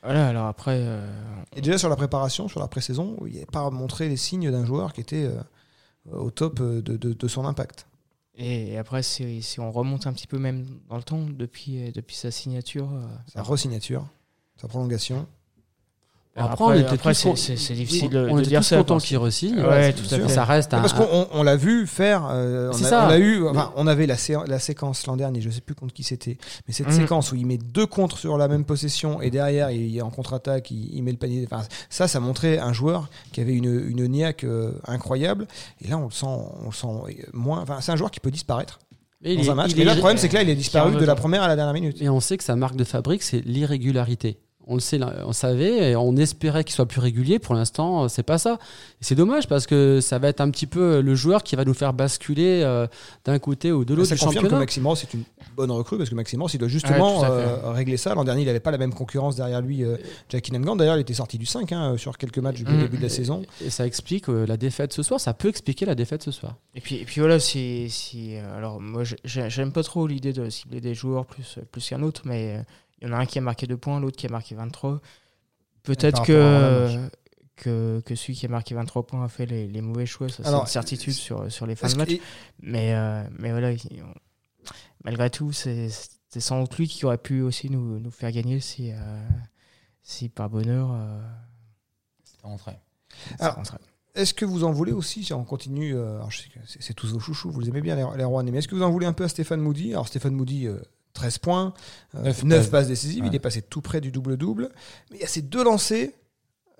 Voilà, 0.03 0.27
alors 0.29 0.47
après, 0.47 0.77
euh, 0.79 1.07
Et 1.55 1.61
déjà 1.61 1.77
sur 1.77 1.89
la 1.89 1.95
préparation, 1.95 2.47
sur 2.47 2.59
la 2.59 2.67
pré-saison, 2.67 3.17
il 3.27 3.33
n'avait 3.33 3.45
pas 3.45 3.69
montré 3.69 4.09
les 4.09 4.17
signes 4.17 4.49
d'un 4.51 4.65
joueur 4.65 4.93
qui 4.93 5.01
était 5.01 5.25
euh, 5.25 5.41
au 6.11 6.31
top 6.31 6.59
euh, 6.59 6.81
de, 6.81 6.97
de- 6.97 7.13
de 7.13 7.27
son 7.27 7.45
impact. 7.45 7.85
et 8.35 8.77
après 8.77 9.03
si, 9.03 9.41
si 9.43 9.59
on 9.59 9.71
remonte 9.71 10.07
un 10.07 10.13
petit 10.13 10.25
peu 10.27 10.39
même 10.39 10.65
dans 10.89 10.97
le 10.97 11.03
temps, 11.03 11.21
depuis, 11.29 11.91
depuis 11.91 12.15
sa 12.15 12.31
signature. 12.31 12.89
Sa 13.31 13.43
resignature, 13.43 14.07
sa 14.59 14.67
prolongation. 14.67 15.27
Après, 16.33 16.63
on 16.63 16.71
était 16.73 16.93
après, 16.93 17.13
c'est- 17.13 17.29
con- 17.29 17.35
c'est 17.35 17.57
c'est 17.57 17.73
difficile 17.73 18.05
on 18.29 18.37
de, 18.37 18.41
dire 18.41 18.61
tous 18.61 18.65
ça. 18.67 18.83
qu'il 19.01 19.17
re-signe. 19.17 19.55
que- 19.55 19.67
Ouais, 19.67 19.91
tout 19.91 20.05
fait. 20.05 20.29
Ça 20.29 20.45
reste 20.45 20.73
un. 20.73 20.79
Parce 20.79 20.93
qu'on 20.93 21.03
on- 21.11 21.27
on 21.33 21.43
l'a 21.43 21.57
vu 21.57 21.85
faire. 21.87 22.25
euh, 22.31 22.69
on, 22.71 22.73
C'est 22.77 22.85
a, 22.85 22.89
ça. 22.89 23.05
on 23.05 23.09
a 23.09 23.17
eu, 23.17 23.45
enfin, 23.45 23.73
on 23.75 23.85
avait 23.85 24.05
la, 24.05 24.15
sé- 24.15 24.37
la 24.47 24.57
séquence 24.59 25.05
l'an 25.07 25.17
dernier, 25.17 25.41
je 25.41 25.49
sais 25.49 25.59
plus 25.59 25.75
contre 25.75 25.93
qui 25.93 26.03
c'était, 26.03 26.37
mais 26.67 26.73
cette 26.73 26.87
Mhm. 26.87 26.93
séquence 26.93 27.31
où 27.33 27.35
il 27.35 27.45
met 27.45 27.57
deux 27.57 27.85
contres 27.85 28.17
sur 28.17 28.37
la 28.37 28.47
même 28.47 28.63
possession 28.63 29.21
et 29.21 29.29
derrière 29.29 29.71
il 29.71 29.97
est 29.97 30.01
en 30.01 30.09
contre-attaque, 30.09 30.71
il, 30.71 30.89
il 30.95 31.03
met 31.03 31.11
le 31.11 31.17
panier. 31.17 31.45
Enfin, 31.51 31.63
ça, 31.89 32.07
ça 32.07 32.21
montrait 32.21 32.59
un 32.59 32.71
joueur 32.71 33.09
qui 33.33 33.41
avait 33.41 33.53
une, 33.53 33.65
une 33.89 34.07
niaque 34.07 34.45
euh, 34.45 34.71
incroyable. 34.87 35.47
Et 35.83 35.89
là, 35.89 35.97
on 35.97 36.05
le 36.05 36.11
sent, 36.11 36.25
on 36.27 36.67
le 36.67 36.71
sent 36.73 37.17
moins. 37.33 37.59
Enfin, 37.61 37.79
c'est 37.81 37.91
un 37.91 37.97
joueur 37.97 38.09
qui 38.09 38.21
peut 38.21 38.31
disparaître 38.31 38.79
il 39.21 39.35
dans 39.35 39.43
est- 39.43 39.49
un 39.49 39.55
match. 39.55 39.71
il 39.71 39.75
Mais 39.75 39.81
est- 39.81 39.85
là, 39.85 39.93
le 39.95 39.99
problème, 39.99 40.17
c'est 40.17 40.29
que 40.29 40.35
là, 40.35 40.43
il 40.43 40.49
est 40.49 40.55
disparu 40.55 40.95
de 40.95 41.03
la 41.05 41.15
première 41.15 41.43
à 41.43 41.49
la 41.49 41.57
dernière 41.57 41.73
minute. 41.73 42.01
Et 42.01 42.07
on 42.09 42.21
sait 42.21 42.37
que 42.37 42.43
sa 42.45 42.55
marque 42.55 42.77
de 42.77 42.85
fabrique, 42.85 43.21
c'est 43.21 43.41
l'irrégularité. 43.45 44.39
On 44.71 44.75
le 44.75 44.79
sait, 44.79 44.99
on 45.25 45.33
savait, 45.33 45.91
et 45.91 45.95
on 45.97 46.15
espérait 46.15 46.63
qu'il 46.63 46.73
soit 46.73 46.85
plus 46.85 47.01
régulier. 47.01 47.39
Pour 47.39 47.55
l'instant, 47.55 48.07
c'est 48.07 48.23
pas 48.23 48.37
ça. 48.37 48.57
C'est 49.01 49.15
dommage 49.15 49.47
parce 49.49 49.67
que 49.67 49.99
ça 49.99 50.17
va 50.17 50.29
être 50.29 50.39
un 50.39 50.49
petit 50.49 50.65
peu 50.65 51.01
le 51.01 51.13
joueur 51.13 51.43
qui 51.43 51.57
va 51.57 51.65
nous 51.65 51.73
faire 51.73 51.91
basculer 51.93 52.61
euh, 52.63 52.87
d'un 53.25 53.37
côté 53.37 53.73
ou 53.73 53.83
de 53.83 53.93
l'autre 53.93 54.07
Ça 54.07 54.15
du 54.15 54.19
confirme 54.21 54.33
que 54.35 54.47
championnat. 54.47 54.59
Maxime 54.61 54.87
Ross 54.87 55.03
est 55.03 55.13
une 55.13 55.23
bonne 55.57 55.71
recrue 55.71 55.97
parce 55.97 56.09
que 56.09 56.15
Maxime 56.15 56.41
Ross, 56.41 56.53
il 56.53 56.57
doit 56.57 56.69
justement 56.69 57.19
Ouais, 57.19 57.27
euh, 57.29 57.71
régler 57.73 57.97
ça. 57.97 58.15
L'an 58.15 58.23
dernier, 58.23 58.43
il 58.43 58.45
n'avait 58.45 58.61
pas 58.61 58.71
la 58.71 58.77
même 58.77 58.93
concurrence 58.93 59.35
derrière 59.35 59.61
lui, 59.61 59.83
euh, 59.83 59.97
Jackie 60.29 60.53
Nangant. 60.53 60.77
D'ailleurs, 60.77 60.95
il 60.95 61.01
était 61.01 61.13
sorti 61.13 61.37
du 61.37 61.45
5 61.45 61.69
hein, 61.73 61.97
sur 61.97 62.17
quelques 62.17 62.37
matchs 62.39 62.63
du 62.63 62.71
Mm. 62.71 62.79
début 62.79 62.97
de 62.97 63.03
la 63.03 63.09
saison. 63.09 63.41
Et 63.63 63.69
ça 63.69 63.85
explique 63.85 64.29
euh, 64.29 64.45
la 64.47 64.55
défaite 64.55 64.93
ce 64.93 65.03
soir. 65.03 65.19
Ça 65.19 65.33
peut 65.33 65.49
expliquer 65.49 65.85
la 65.85 65.95
défaite 65.95 66.23
ce 66.23 66.31
soir. 66.31 66.55
Et 66.75 66.79
puis, 66.81 66.95
et 66.95 67.03
puis 67.03 67.19
voilà, 67.19 67.39
si, 67.41 67.89
si, 67.89 68.35
euh, 68.37 68.57
alors 68.57 68.79
moi 68.79 69.03
j'ai- 69.03 69.17
j'ai- 69.25 69.49
j'aime 69.49 69.73
pas 69.73 69.83
trop 69.83 70.07
l'idée 70.07 70.31
de 70.31 70.49
cibler 70.49 70.79
des 70.79 70.93
joueurs 70.93 71.25
plus, 71.25 71.59
plus 71.73 71.89
qu'un 71.89 72.01
autre, 72.03 72.21
mais 72.23 72.55
euh, 72.57 72.61
il 73.01 73.07
y 73.07 73.11
en 73.11 73.13
a 73.13 73.17
un 73.19 73.25
qui 73.25 73.37
a 73.39 73.41
marqué 73.41 73.67
2 73.67 73.77
points, 73.77 73.99
l'autre 73.99 74.17
qui 74.17 74.25
a 74.27 74.29
marqué 74.29 74.55
23. 74.55 75.01
Peut-être 75.83 76.21
que, 76.27 77.09
que, 77.55 78.01
que 78.05 78.15
celui 78.15 78.35
qui 78.35 78.45
a 78.45 78.49
marqué 78.49 78.75
23 78.75 79.05
points 79.07 79.23
a 79.23 79.27
fait 79.27 79.45
les, 79.45 79.67
les 79.67 79.81
mauvais 79.81 80.05
choix, 80.05 80.29
ça 80.29 80.43
c'est 80.43 80.49
une 80.61 80.67
certitude 80.67 81.13
sur, 81.13 81.51
sur 81.51 81.65
les 81.65 81.75
fins 81.75 81.87
de 81.87 81.97
match. 81.97 82.09
que- 82.17 82.23
Mais, 82.61 82.93
euh, 82.93 83.23
mais 83.39 83.51
voilà, 83.51 83.69
on- 83.71 84.13
malgré 85.03 85.29
tout, 85.29 85.51
c'est 85.51 85.89
sans 86.29 86.61
doute 86.61 86.77
lui 86.77 86.87
qui 86.87 87.05
aurait 87.05 87.17
pu 87.17 87.41
aussi 87.41 87.69
nous, 87.69 87.99
nous 87.99 88.11
faire 88.11 88.31
gagner 88.31 88.59
si, 88.59 88.91
euh, 88.91 88.95
si 90.03 90.29
par 90.29 90.49
bonheur. 90.49 90.91
euh, 90.93 91.21
C'était 92.23 92.43
rentré. 92.47 93.77
Est-ce 94.13 94.33
que 94.33 94.45
vous 94.45 94.63
en 94.63 94.71
voulez 94.71 94.91
aussi 94.91 95.23
si 95.23 95.33
on 95.33 95.43
continue 95.45 95.95
euh, 95.95 96.19
c'est 96.79 96.93
tous 96.93 97.11
vos 97.13 97.19
chouchous, 97.19 97.49
vous 97.51 97.61
les 97.61 97.69
aimez 97.69 97.81
bien 97.81 97.95
les, 97.95 98.05
les 98.17 98.23
Rouen, 98.25 98.43
mais 98.43 98.57
est-ce 98.57 98.67
que 98.67 98.75
vous 98.75 98.83
en 98.83 98.89
voulez 98.91 99.05
un 99.07 99.13
peu 99.13 99.23
à 99.23 99.29
Stéphane 99.29 99.61
Moody? 99.61 99.91
Alors 99.93 100.07
Stéphane 100.07 100.33
Moody, 100.33 100.67
euh, 100.67 100.79
13 101.13 101.37
points, 101.39 101.73
euh, 102.15 102.23
Neuf 102.23 102.43
9 102.43 102.69
passes. 102.71 102.87
décisives, 102.87 103.23
Ouais. 103.23 103.29
il 103.31 103.35
est 103.35 103.39
passé 103.39 103.61
tout 103.61 103.81
près 103.81 104.01
du 104.01 104.11
double-double. 104.11 104.69
Mais 105.11 105.17
il 105.17 105.21
y 105.21 105.25
a 105.25 105.27
ces 105.27 105.41
deux 105.41 105.63
lancers 105.63 106.09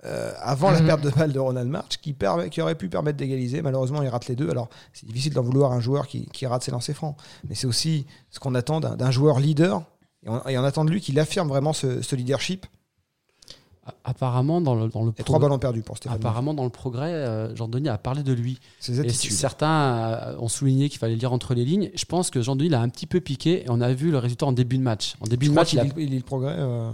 euh, 0.04 0.34
avant 0.42 0.72
la 0.72 0.80
Mhm. 0.80 0.88
perte 0.88 1.02
de 1.02 1.10
balle 1.12 1.32
de 1.32 1.38
Ronald 1.38 1.70
March 1.70 1.98
qui, 2.02 2.14
permet, 2.14 2.50
qui 2.50 2.60
aurait 2.60 2.74
pu 2.74 2.90
permettre 2.90 3.18
d'égaliser. 3.18 3.62
Malheureusement, 3.62 4.02
il 4.02 4.08
rate 4.10 4.28
les 4.28 4.36
deux. 4.36 4.50
Alors 4.50 4.68
c'est 4.94 5.06
difficile 5.06 5.34
d'en 5.34 5.44
vouloir 5.44 5.74
à 5.74 5.76
un 5.76 5.80
joueur 5.80 6.08
qui, 6.08 6.26
qui 6.28 6.48
rate 6.48 6.64
ses 6.64 6.72
lancers 6.72 6.96
francs. 6.96 7.16
Mais 7.48 7.54
c'est 7.56 7.68
aussi 7.68 8.08
ce 8.32 8.40
qu'on 8.40 8.56
attend 8.56 8.80
d'un 8.80 8.96
d'un 8.96 9.12
joueur 9.12 9.40
leader. 9.40 9.84
Et 10.26 10.30
on, 10.30 10.48
et 10.48 10.58
on 10.58 10.64
attend 10.64 10.86
de 10.86 10.92
lui 10.92 11.02
qu'il 11.02 11.20
affirme 11.20 11.48
vraiment 11.50 11.72
ce, 11.74 12.02
ce 12.02 12.16
leadership. 12.16 12.66
Apparemment, 14.04 14.62
dans 14.62 14.76
le, 14.76 14.88
dans 14.90 15.04
le 15.04 15.12
Et 15.18 15.24
trois 15.24 15.38
progrès- 15.38 15.42
ballons 15.42 15.60
perdus 15.60 15.82
pour 15.82 15.98
Stéphane. 15.98 16.18
Apparemment 16.18 16.54
dans 16.54 16.64
le 16.64 16.70
progrès, 16.70 17.12
euh, 17.14 17.56
Jean-Denis 17.56 17.90
a 17.90 17.98
parlé 17.98 18.24
de 18.24 18.34
lui. 18.34 18.60
Et 19.06 19.10
certains 19.34 19.68
euh, 20.04 20.36
ont 20.40 20.48
souligné 20.48 20.90
qu'il 20.90 21.00
fallait 21.00 21.16
lire 21.16 21.34
entre 21.34 21.54
les 21.54 21.66
lignes. 21.66 21.92
Je 21.96 22.06
pense 22.06 22.30
que 22.30 22.42
Jean-Denis 22.42 22.70
l'a 22.70 22.82
un 22.82 22.90
petit 22.90 23.08
peu 23.08 23.20
piqué 23.20 23.64
et 23.64 23.70
on 23.70 23.82
a 23.82 23.92
vu 23.94 24.12
le 24.12 24.18
résultat 24.18 24.46
en 24.46 24.52
début 24.52 24.78
de 24.78 24.84
match. 24.84 25.16
En 25.22 25.26
début 25.28 25.46
Je 25.48 25.52
de 25.52 25.56
match, 25.56 25.74
il 25.74 25.80
a 25.80 25.86
il 25.98 26.10
lit 26.10 26.18
le 26.18 26.24
progrès. 26.24 26.56
euh, 26.58 26.92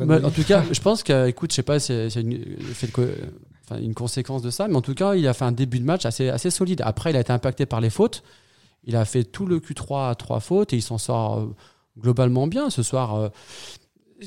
Bah, 0.00 0.18
en 0.24 0.30
tout 0.30 0.44
cas, 0.44 0.64
je 0.70 0.80
pense 0.80 1.02
que, 1.02 1.26
écoute, 1.28 1.50
je 1.52 1.56
sais 1.56 1.62
pas 1.62 1.78
c'est 1.80 2.08
une, 2.16 2.44
une 3.80 3.94
conséquence 3.94 4.42
de 4.42 4.50
ça, 4.50 4.66
mais 4.68 4.76
en 4.76 4.82
tout 4.82 4.94
cas, 4.94 5.14
il 5.14 5.26
a 5.28 5.32
fait 5.32 5.44
un 5.44 5.52
début 5.52 5.78
de 5.80 5.84
match 5.84 6.04
assez, 6.06 6.28
assez 6.28 6.50
solide. 6.50 6.82
Après, 6.84 7.10
il 7.10 7.16
a 7.16 7.20
été 7.20 7.32
impacté 7.32 7.66
par 7.66 7.80
les 7.80 7.90
fautes. 7.90 8.22
Il 8.84 8.96
a 8.96 9.04
fait 9.04 9.24
tout 9.24 9.46
le 9.46 9.60
Q3 9.60 10.10
à 10.10 10.14
trois 10.14 10.40
fautes 10.40 10.72
et 10.72 10.76
il 10.76 10.82
s'en 10.82 10.98
sort 10.98 11.46
globalement 11.98 12.46
bien 12.46 12.70
ce 12.70 12.82
soir. 12.82 13.14
euh. 13.14 13.28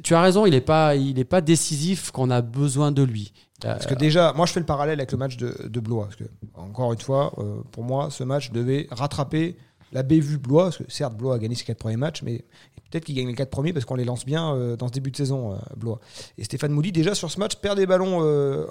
Tu 0.01 0.15
as 0.15 0.21
raison, 0.21 0.45
il 0.45 0.51
n'est 0.51 0.62
pas, 0.62 0.93
pas 1.29 1.41
décisif 1.41 2.12
quand 2.12 2.23
on 2.23 2.29
a 2.29 2.41
besoin 2.41 2.91
de 2.91 3.03
lui. 3.03 3.33
Euh, 3.65 3.73
Parce 3.73 3.85
que 3.85 3.93
déjà, 3.93 4.33
moi 4.33 4.45
je 4.45 4.53
fais 4.53 4.59
le 4.59 4.65
parallèle 4.65 5.00
avec 5.00 5.12
le 5.12 5.17
match 5.17 5.38
de, 5.38 5.79
Blois. 5.79 6.05
Parce 6.05 6.15
que, 6.15 6.23
encore 6.55 6.93
une 6.93 7.00
fois, 7.00 7.33
euh, 7.38 7.62
pour 7.71 7.83
moi, 7.83 8.09
ce 8.09 8.23
match 8.23 8.51
devait 8.51 8.88
rattraper 8.91 9.57
la 9.91 10.03
bévue 10.03 10.38
Blois. 10.38 10.71
Certes, 10.88 11.15
Blois 11.15 11.35
a 11.35 11.39
gagné 11.39 11.55
ses 11.55 11.63
quatre 11.63 11.77
premiers 11.77 11.97
matchs, 11.97 12.23
mais 12.23 12.43
peut-être 12.89 13.05
qu'il 13.05 13.15
gagne 13.15 13.27
les 13.27 13.35
quatre 13.35 13.51
premiers 13.51 13.73
parce 13.73 13.85
qu'on 13.85 13.95
les 13.95 14.05
lance 14.05 14.25
bien 14.25 14.55
euh, 14.55 14.75
dans 14.75 14.88
ce 14.88 14.93
début 14.93 15.12
de 15.12 15.17
saison, 15.17 15.57
Blois. 15.77 16.00
Et 16.38 16.43
Stéphane 16.43 16.71
Mouli, 16.71 16.91
déjà 16.91 17.15
sur 17.15 17.29
ce 17.29 17.39
match, 17.39 17.55
perd 17.57 17.77
des 17.77 17.85
ballons 17.85 18.19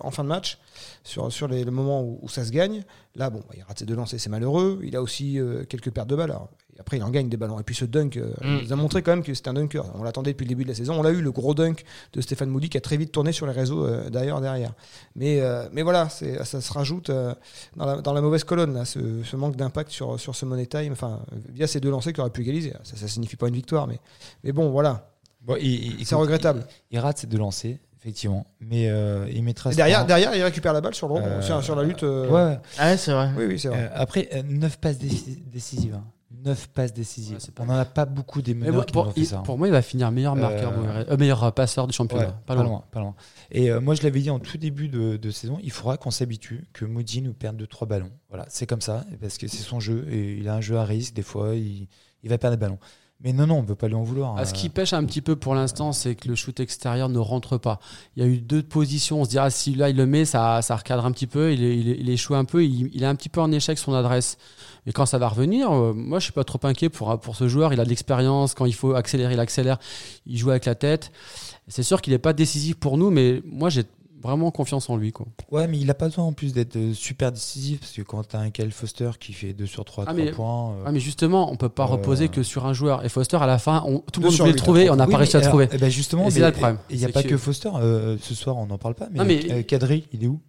en 0.01 0.11
fin 0.11 0.25
de 0.25 0.29
match, 0.29 0.59
sur, 1.05 1.33
sur 1.33 1.49
les, 1.49 1.65
le 1.65 1.71
moment 1.71 2.03
où, 2.03 2.29
ça 2.29 2.45
se 2.45 2.51
gagne. 2.51 2.83
Là, 3.15 3.31
bon, 3.31 3.41
bah, 3.49 3.55
il 3.57 3.63
rate 3.63 3.79
ses 3.79 3.87
deux 3.87 3.95
lancers, 3.95 4.21
c'est 4.21 4.31
malheureux. 4.31 4.81
Il 4.83 4.97
a 4.97 5.03
aussi 5.03 5.39
quelques 5.69 5.91
pertes 5.91 6.09
de 6.09 6.17
balles. 6.17 6.37
Et 6.77 6.81
après, 6.81 6.97
il 6.97 7.03
en 7.03 7.11
gagne 7.11 7.29
des 7.29 7.37
ballons. 7.37 7.61
Et 7.61 7.63
puis 7.63 7.75
ce 7.75 7.85
dunk, 7.85 8.17
euh, 8.17 8.33
Mm. 8.41 8.59
il 8.61 8.65
nous 8.67 8.73
a 8.73 8.77
montré 8.77 9.03
quand 9.03 9.13
même 9.13 9.23
que 9.23 9.35
c'était 9.35 9.49
un 9.51 9.55
dunker. 9.55 9.85
On 9.95 10.03
l'attendait 10.03 10.33
depuis 10.33 10.45
le 10.45 10.49
début 10.49 10.63
de 10.65 10.69
la 10.69 10.75
saison. 10.75 10.95
On 10.99 11.03
l'a 11.03 11.11
eu, 11.11 11.21
le 11.21 11.31
gros 11.33 11.53
dunk 11.55 11.85
de 12.13 12.21
Stéphane 12.21 12.49
Moody 12.49 12.69
qui 12.71 12.79
a 12.79 12.81
très 12.81 12.97
vite 12.97 13.13
tourné 13.13 13.33
sur 13.33 13.47
les 13.47 13.53
réseaux 13.53 13.85
euh, 13.85 14.09
d'ailleurs 14.11 14.41
derrière. 14.41 14.73
Mais, 15.15 15.41
euh, 15.41 15.69
mais 15.73 15.83
voilà, 15.83 16.09
ça 16.09 16.61
se 16.61 16.73
rajoute 16.73 17.11
euh, 17.11 17.35
dans, 17.77 17.85
la, 17.87 17.97
dans 18.01 18.13
la 18.15 18.21
mauvaise 18.23 18.45
colonne, 18.45 18.75
là, 18.75 18.85
ce, 18.85 19.23
ce 19.23 19.37
manque 19.37 19.57
d'impact 19.57 19.91
sur, 19.91 20.19
sur 20.19 20.35
ce 20.35 20.45
money 20.47 20.67
time, 20.67 20.93
enfin, 20.93 21.21
via 21.53 21.67
ces 21.67 21.81
deux 21.81 21.91
lancers 21.91 22.13
qui 22.13 22.21
auraient 22.21 22.31
pu 22.31 22.41
égaliser. 22.43 22.73
Ça 22.85 22.95
ne 23.03 23.07
signifie 23.09 23.37
pas 23.37 23.49
une 23.49 23.55
victoire, 23.55 23.87
mais, 23.87 23.99
mais 24.45 24.53
bon, 24.53 24.71
voilà. 24.71 25.11
Bon, 25.43 25.57
C'est 26.05 26.15
regrettable. 26.15 26.65
Il, 26.91 26.97
il 26.97 27.01
rate 27.01 27.19
ses 27.19 27.27
deux 27.27 27.39
lancers. 27.39 27.77
effectivement. 27.99 28.47
Mais 28.61 28.89
euh, 28.89 29.27
il 29.31 29.43
mettra. 29.43 29.73
Et 29.73 29.75
derrière, 29.75 30.01
temps. 30.01 30.07
derrière, 30.07 30.35
il 30.37 30.43
récupère 30.43 30.73
la 30.73 30.81
balle 30.81 30.95
sur 30.95 31.09
le 31.09 31.17
Euh, 31.17 31.43
sur, 31.43 31.63
sur 31.63 31.77
la 31.77 31.83
lutte. 31.83 32.03
euh, 32.05 32.29
Ouais, 32.29 32.53
ouais. 32.55 32.59
Ah 32.79 32.97
c'est 32.97 33.13
vrai. 33.13 33.31
Oui, 33.37 33.45
oui, 33.47 33.59
c'est 33.59 33.69
vrai. 33.69 33.79
Euh, 33.79 33.89
après, 33.95 34.29
9 34.49 34.79
passes 34.79 34.99
déci- 34.99 35.39
décisives. 35.51 35.99
9 36.45 36.69
passes 36.69 36.93
décisives. 36.93 37.37
Ouais, 37.37 37.53
On 37.61 37.67
n'en 37.67 37.75
a 37.75 37.85
pas 37.85 38.05
beaucoup 38.05 38.43
des 38.43 38.55
meneurs 38.55 38.75
moi, 38.75 38.85
qui 38.85 38.93
pour, 38.93 39.05
nous 39.05 39.11
ont 39.11 39.13
fait 39.15 39.21
il- 39.21 39.27
ça. 39.27 39.39
hein. 39.39 39.43
pour 39.43 39.59
moi, 39.59 39.69
il 39.69 39.71
va 39.71 39.83
finir 39.83 40.11
meilleur 40.11 40.35
marqueur, 40.37 40.73
Euh, 40.73 40.77
Boerre- 40.77 41.05
euh, 41.11 41.17
meilleur 41.17 41.53
passeur 41.53 41.87
du 41.87 41.93
championnat. 41.93 42.27
Ouais, 42.29 42.35
pas 42.47 42.55
loin. 42.55 42.85
pas 42.91 43.01
loin. 43.01 43.15
Et 43.51 43.71
euh, 43.71 43.81
moi, 43.81 43.95
je 43.95 44.03
l'avais 44.03 44.21
dit 44.21 44.31
en 44.31 44.39
tout 44.39 44.59
début 44.59 44.89
de, 44.89 45.17
de 45.17 45.31
saison, 45.31 45.59
il 45.63 45.71
faudra 45.71 45.97
qu'on 45.97 46.11
s'habitue 46.11 46.65
que 46.73 46.85
Moji 46.85 47.23
nous 47.23 47.35
perde 47.35 47.57
2-3 47.63 47.87
ballons. 47.87 48.11
Voilà, 48.29 48.47
c'est 48.49 48.67
comme 48.67 48.81
ça, 48.81 49.05
parce 49.21 49.39
que 49.39 49.47
c'est 49.49 49.59
son 49.59 49.81
jeu, 49.81 50.07
et 50.11 50.39
il 50.39 50.49
a 50.49 50.55
un 50.55 50.61
jeu 50.61 50.77
à 50.77 50.85
risque, 50.85 51.15
des 51.15 51.23
fois, 51.23 51.55
il, 51.55 51.89
il 52.23 52.31
va 52.31 52.39
perdre 52.39 52.57
des 52.57 52.61
ballons. 52.61 52.79
Mais 53.25 53.33
non, 53.33 53.47
non, 53.47 53.59
on 53.59 53.63
ne 53.63 53.67
peut 53.67 53.77
pas 53.77 53.87
lui 53.87 53.95
en 53.95 54.03
vouloir. 54.03 54.35
Ah, 54.37 54.45
ce 54.45 54.51
Euh, 54.51 54.55
qui 54.55 54.69
pêche 54.69 54.93
un 54.93 55.05
petit 55.05 55.21
peu 55.21 55.37
pour 55.37 55.55
l'instant, 55.55 55.93
c'est 55.93 56.17
que 56.17 56.27
le 56.27 56.35
shoot 56.35 56.59
extérieur 56.59 57.09
ne 57.09 57.19
rentre 57.19 57.57
pas. 57.57 57.79
Il 58.17 58.23
y 58.23 58.27
a 58.27 58.29
eu 58.29 58.39
deux 58.39 58.63
positions. 58.63 59.21
On 59.21 59.25
se 59.25 59.31
dira, 59.31 59.49
si 59.51 59.75
là 59.75 59.91
il 59.91 59.97
le 59.97 60.07
met, 60.07 60.25
ça, 60.25 60.61
ça 60.61 60.75
recadre 60.75 61.07
un 61.07 61.13
petit 61.13 61.29
peu. 61.29 61.53
Il, 61.53 61.63
il, 61.63 62.11
échoue 62.11 62.35
un 62.35 62.45
peu. 62.45 62.65
Il, 62.65 62.91
il 62.93 63.03
est 63.03 63.07
un 63.07 63.15
petit 63.15 63.29
peu 63.29 63.41
en 63.41 63.53
échec 63.53 63.79
son 63.79 63.95
adresse. 63.95 64.39
Mais 64.87 64.93
quand 64.93 65.07
ça 65.07 65.19
va 65.19 65.29
revenir, 65.29 65.71
euh, 65.71 65.93
moi 65.95 66.19
je 66.19 66.25
suis 66.25 66.33
pas 66.33 66.43
trop 66.43 66.59
inquiet 66.65 66.89
pour, 66.89 67.21
pour 67.21 67.37
ce 67.37 67.47
joueur. 67.47 67.73
Il 67.73 67.79
a 67.81 67.85
de 67.85 67.89
l'expérience. 67.91 68.55
Quand 68.55 68.67
il 68.67 68.75
faut 68.75 68.95
accélérer, 68.95 69.35
il 69.35 69.41
accélère. 69.41 69.79
Il 70.27 70.37
joue 70.37 70.51
avec 70.51 70.65
la 70.65 70.75
tête. 70.75 71.13
C'est 71.69 71.85
sûr 71.85 72.03
qu'il 72.03 72.13
n'est 72.13 72.19
pas 72.19 72.33
décisif 72.33 72.75
pour 72.75 72.99
nous, 72.99 73.11
mais 73.11 73.41
moi 73.47 73.69
j'ai 73.71 73.85
vraiment 74.23 74.51
confiance 74.51 74.89
en 74.91 74.97
lui. 74.97 75.13
Quoi. 75.13 75.27
Ouais, 75.51 75.67
mais 75.69 75.79
il 75.79 75.87
n'a 75.87 75.95
pas 75.95 76.07
besoin 76.07 76.25
en 76.25 76.33
plus 76.33 76.53
d'être 76.53 76.77
euh, 76.77 76.95
super 76.95 77.33
décisif, 77.33 77.81
parce 77.81 77.93
que 77.93 78.03
quand 78.03 78.27
tu 78.29 78.37
as 78.37 78.41
un 78.41 78.51
Kyle 78.51 78.71
Foster 78.73 79.11
qui 79.19 79.33
fait 79.33 79.53
2 79.53 79.67
sur 79.67 79.85
3, 79.85 80.05
Ah, 80.07 80.13
3 80.13 80.25
mais- 80.25 80.31
points. 80.31 80.71
euh, 80.73 80.83
Ah, 80.87 80.93
mais 80.93 81.01
justement, 81.01 81.51
on 81.53 81.57
peut 81.57 81.69
pas 81.69 81.85
Euh, 81.85 81.87
reposer 81.87 82.29
que 82.29 82.43
sur 82.43 82.67
un 82.67 82.73
joueur. 82.73 83.05
Et 83.05 83.09
Foster, 83.09 83.37
à 83.41 83.47
la 83.47 83.59
fin, 83.59 83.83
on- 83.87 83.99
tout 84.01 84.21
le 84.21 84.27
monde 84.29 84.37
voulait 84.37 84.51
le 84.53 84.57
trouver. 84.57 84.91
On 84.91 84.97
n'a 84.97 85.07
Oui, 85.07 85.13
pas 85.13 85.19
réussi 85.19 85.37
à 85.37 85.41
le 85.41 85.47
trouver. 85.47 85.67
ben 85.67 85.91
justement, 85.91 86.27
Et 86.27 86.31
c'est 86.31 86.41
là 86.41 86.47
le 86.49 86.53
problème. 86.53 86.79
Il 86.91 86.99
n'y 86.99 87.05
a 87.05 87.09
pas 87.09 87.23
que- 87.23 87.29
que 87.29 87.37
Foster. 87.37 87.71
euh, 87.75 88.17
ce 88.21 88.35
soir, 88.35 88.57
on 88.57 88.67
n'en 88.67 88.79
parle 88.79 88.95
pas. 88.95 89.09
Mais, 89.11 89.19
Non, 89.19 89.25
mais- 89.25 89.53
euh, 89.53 89.63
Kadri, 89.63 90.07
il 90.13 90.25
est 90.25 90.29
où? 90.29 90.41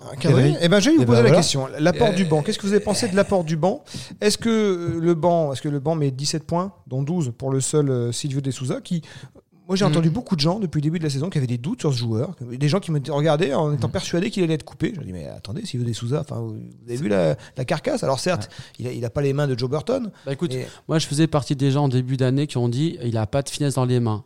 Ah, 0.00 0.14
Kadri? 0.14 0.54
Eh 0.60 0.68
ben, 0.68 0.78
je 0.78 0.90
vais 0.90 0.96
vous 0.96 1.02
Eh 1.02 1.04
ben, 1.04 1.06
poser 1.06 1.16
la 1.16 1.28
voilà. 1.28 1.36
question. 1.38 1.66
L'apport 1.80 2.08
Euh, 2.10 2.12
du 2.12 2.24
banc. 2.24 2.42
Qu'est-ce 2.42 2.56
que 2.58 2.66
vous 2.68 2.72
avez 2.72 2.84
pensé 2.84 3.08
de 3.08 3.16
l'apport 3.16 3.42
du 3.42 3.56
banc? 3.56 3.82
Est-ce 4.20 4.38
que 4.38 4.96
le 5.00 5.14
banc, 5.14 5.52
est-ce 5.52 5.60
que 5.60 5.68
le 5.68 5.80
banc 5.80 5.96
met 5.96 6.12
17 6.12 6.44
points, 6.44 6.72
dont 6.86 7.02
12 7.02 7.32
pour 7.36 7.50
le 7.50 7.60
seul 7.60 8.12
Silvio 8.12 8.40
De 8.40 8.52
Souza, 8.52 8.80
qui 8.80 9.02
moi 9.68 9.76
j'ai 9.76 9.84
Mhm. 9.84 9.90
entendu 9.92 10.10
beaucoup 10.10 10.34
de 10.34 10.40
gens 10.40 10.58
depuis 10.58 10.78
le 10.78 10.82
début 10.82 10.98
de 10.98 11.04
la 11.04 11.10
saison 11.10 11.28
qui 11.30 11.38
avaient 11.38 11.46
des 11.46 11.58
doutes 11.58 11.80
sur 11.80 11.92
ce 11.92 11.98
joueur, 11.98 12.34
des 12.40 12.68
gens 12.68 12.80
qui 12.80 12.90
me 12.90 13.00
regardaient 13.10 13.52
en 13.54 13.68
Mhm. 13.68 13.74
étant 13.74 13.88
persuadés 13.90 14.30
qu'il 14.30 14.42
allait 14.42 14.54
être 14.54 14.64
coupé. 14.64 14.92
Je 14.94 15.00
me 15.00 15.04
dis 15.04 15.12
mais 15.12 15.26
attendez, 15.26 15.64
Silvio 15.66 15.86
De 15.86 15.92
Souza, 15.92 16.20
enfin 16.22 16.40
vous 16.40 16.56
avez 16.86 16.96
vu 16.96 17.08
la, 17.08 17.36
la 17.56 17.64
carcasse? 17.64 18.02
Alors 18.02 18.18
certes, 18.18 18.48
il 18.78 18.86
a, 18.88 18.92
il 18.92 19.04
a 19.04 19.10
pas 19.10 19.20
les 19.22 19.32
mains 19.34 19.46
de 19.46 19.56
Joe 19.58 19.68
Burton. 19.70 20.10
Bah, 20.26 20.32
écoute, 20.32 20.52
mais- 20.54 20.66
Moi, 20.88 20.98
je 20.98 21.06
faisais 21.06 21.26
partie 21.26 21.54
des 21.54 21.70
gens 21.70 21.84
en 21.84 21.88
début 21.88 22.16
d'année 22.16 22.46
qui 22.46 22.56
ont 22.56 22.68
dit 22.68 22.98
il 23.04 23.16
a 23.18 23.26
pas 23.26 23.42
de 23.42 23.48
finesse 23.50 23.74
dans 23.74 23.84
les 23.84 24.00
mains. 24.00 24.24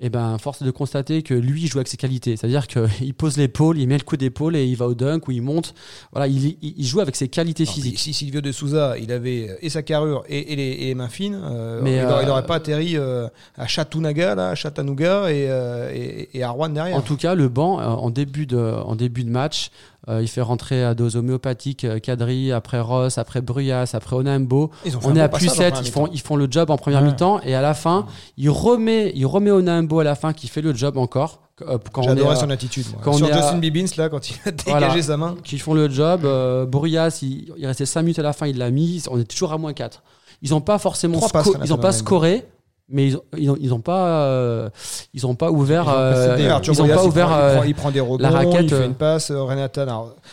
Et 0.00 0.10
ben, 0.10 0.38
force 0.38 0.60
est 0.60 0.64
de 0.64 0.72
constater 0.72 1.22
que 1.22 1.34
lui, 1.34 1.62
il 1.62 1.68
joue 1.68 1.78
avec 1.78 1.86
ses 1.86 1.96
qualités. 1.96 2.36
C'est-à-dire 2.36 2.66
qu'il 2.66 3.14
pose 3.16 3.36
l'épaule, 3.36 3.78
il 3.78 3.86
met 3.86 3.96
le 3.96 4.02
coup 4.02 4.16
d'épaule 4.16 4.56
et 4.56 4.66
il 4.66 4.74
va 4.76 4.88
au 4.88 4.94
dunk 4.94 5.28
ou 5.28 5.30
il 5.30 5.40
monte. 5.40 5.72
Voilà, 6.10 6.26
il, 6.26 6.56
il- 6.62 6.84
joue 6.84 6.98
avec 7.00 7.14
ses 7.14 7.28
qualités 7.28 7.64
Non, 7.64 7.70
physiques. 7.70 7.98
Si 8.00 8.12
Silvio 8.12 8.40
De 8.40 8.50
Souza, 8.50 8.98
il 8.98 9.12
avait 9.12 9.50
euh, 9.50 9.56
et 9.62 9.68
sa 9.70 9.82
carrure 9.84 10.24
et, 10.28 10.52
et 10.52 10.56
les, 10.56 10.62
et 10.62 10.84
les 10.86 10.94
mains 10.96 11.08
fines, 11.08 11.40
euh, 11.44 11.80
Mais, 11.80 11.98
il 11.98 12.02
n'aurait 12.02 12.26
euh, 12.28 12.42
pas 12.42 12.56
atterri 12.56 12.96
euh, 12.96 13.28
à 13.56 13.68
Chattanooga, 13.68 14.34
là, 14.34 14.48
à 14.48 14.54
Chattanooga 14.56 15.30
et, 15.32 16.28
et, 16.34 16.42
à 16.42 16.50
Rouen 16.50 16.70
derrière. 16.70 16.96
En 16.96 17.00
tout 17.02 17.16
cas, 17.16 17.36
le 17.36 17.48
banc, 17.48 17.76
en 17.78 18.10
début 18.10 18.46
de, 18.46 18.58
en 18.58 18.96
début 18.96 19.22
de 19.22 19.30
match, 19.30 19.70
euh, 20.08 20.20
il 20.22 20.28
fait 20.28 20.40
rentrer 20.40 20.84
à 20.84 20.94
dose 20.94 21.16
homéopathique 21.16 21.84
euh, 21.84 21.98
Kadri, 21.98 22.52
après 22.52 22.80
Ross, 22.80 23.18
après 23.18 23.40
Bruyas, 23.40 23.90
après 23.94 24.16
Onambo. 24.16 24.70
Ils 24.84 24.96
ont 24.96 25.00
fait 25.00 25.06
On 25.08 25.16
est 25.16 25.20
à 25.20 25.28
plus 25.28 25.46
passage 25.46 25.58
en 25.58 25.62
7, 25.62 25.72
première 25.74 25.86
ils 25.88 25.92
font, 25.92 26.08
ils 26.12 26.20
font 26.20 26.36
le 26.36 26.46
job 26.50 26.70
en 26.70 26.76
première 26.76 27.00
Ouais. 27.02 27.08
mi-temps 27.08 27.40
et 27.42 27.54
à 27.54 27.62
la 27.62 27.74
fin, 27.74 28.06
il 28.36 28.50
remet, 28.50 29.12
il 29.14 29.26
remet 29.26 29.50
Onambo 29.50 30.00
à 30.00 30.04
la 30.04 30.14
fin 30.14 30.32
qui 30.32 30.48
fait 30.48 30.60
le 30.62 30.74
job 30.74 30.96
encore. 30.98 31.40
euh, 31.62 31.78
on 31.96 32.02
J'adorais 32.02 32.32
à- 32.34 32.36
son 32.36 32.50
attitude. 32.50 32.84
moi. 32.92 33.00
quand 33.04 33.12
on 33.12 33.16
Sur 33.18 33.28
est 33.28 33.32
à- 33.32 33.36
Justin 33.40 33.58
Bibbins, 33.58 33.86
là, 33.96 34.08
quand 34.08 34.28
il 34.30 34.36
a 34.44 34.50
dégagé 34.50 34.78
Voilà. 34.86 35.02
sa 35.02 35.16
main. 35.16 35.36
qui 35.44 35.58
font 35.58 35.72
le 35.74 35.88
job. 35.88 36.24
Euh, 36.24 36.66
Bruyas, 36.66 37.20
il, 37.22 37.52
il 37.56 37.66
restait 37.66 37.86
5 37.86 38.02
minutes 38.02 38.18
à 38.18 38.22
la 38.22 38.32
fin, 38.32 38.46
il 38.46 38.58
l'a 38.58 38.70
mis. 38.70 39.02
On 39.10 39.18
est 39.20 39.24
toujours 39.24 39.52
à 39.52 39.58
moins 39.58 39.72
4. 39.72 40.02
Ils 40.42 40.50
n'ont 40.50 40.60
pas 40.60 40.78
forcément 40.78 41.18
ils 41.64 41.72
ont 41.72 41.78
pas 41.78 41.92
scoré, 41.92 42.44
mais 42.88 43.06
ils 43.08 43.16
ont, 43.16 43.22
ils 43.36 43.50
ont, 43.50 43.56
ils 43.60 43.72
ont 43.74 43.80
pas, 43.80 44.24
euh, 44.26 44.68
ils 45.14 45.26
ont 45.26 45.34
pas 45.34 45.50
ouvert, 45.50 45.84
Ils 45.84 45.88
ont 45.88 45.92
pas 45.92 45.98
euh, 46.00 46.58
ils 46.62 46.82
ont 46.82 46.86
pas 46.86 47.02
il 47.02 47.08
ouvert 47.08 47.26
prend, 47.28 47.36
il 47.38 47.40
euh, 47.42 47.54
prend- 47.56 47.64
il 47.64 47.74
prend 47.74 47.90
des 47.90 48.00
rebonds, 48.00 48.18
la 48.18 48.30
raquette, 48.30 48.62
il 48.64 48.68
fait 48.68 48.74
euh, 48.76 48.86
une 48.86 48.94
passe. 48.94 49.30
euh, 49.30 49.42
Renata, 49.42 49.86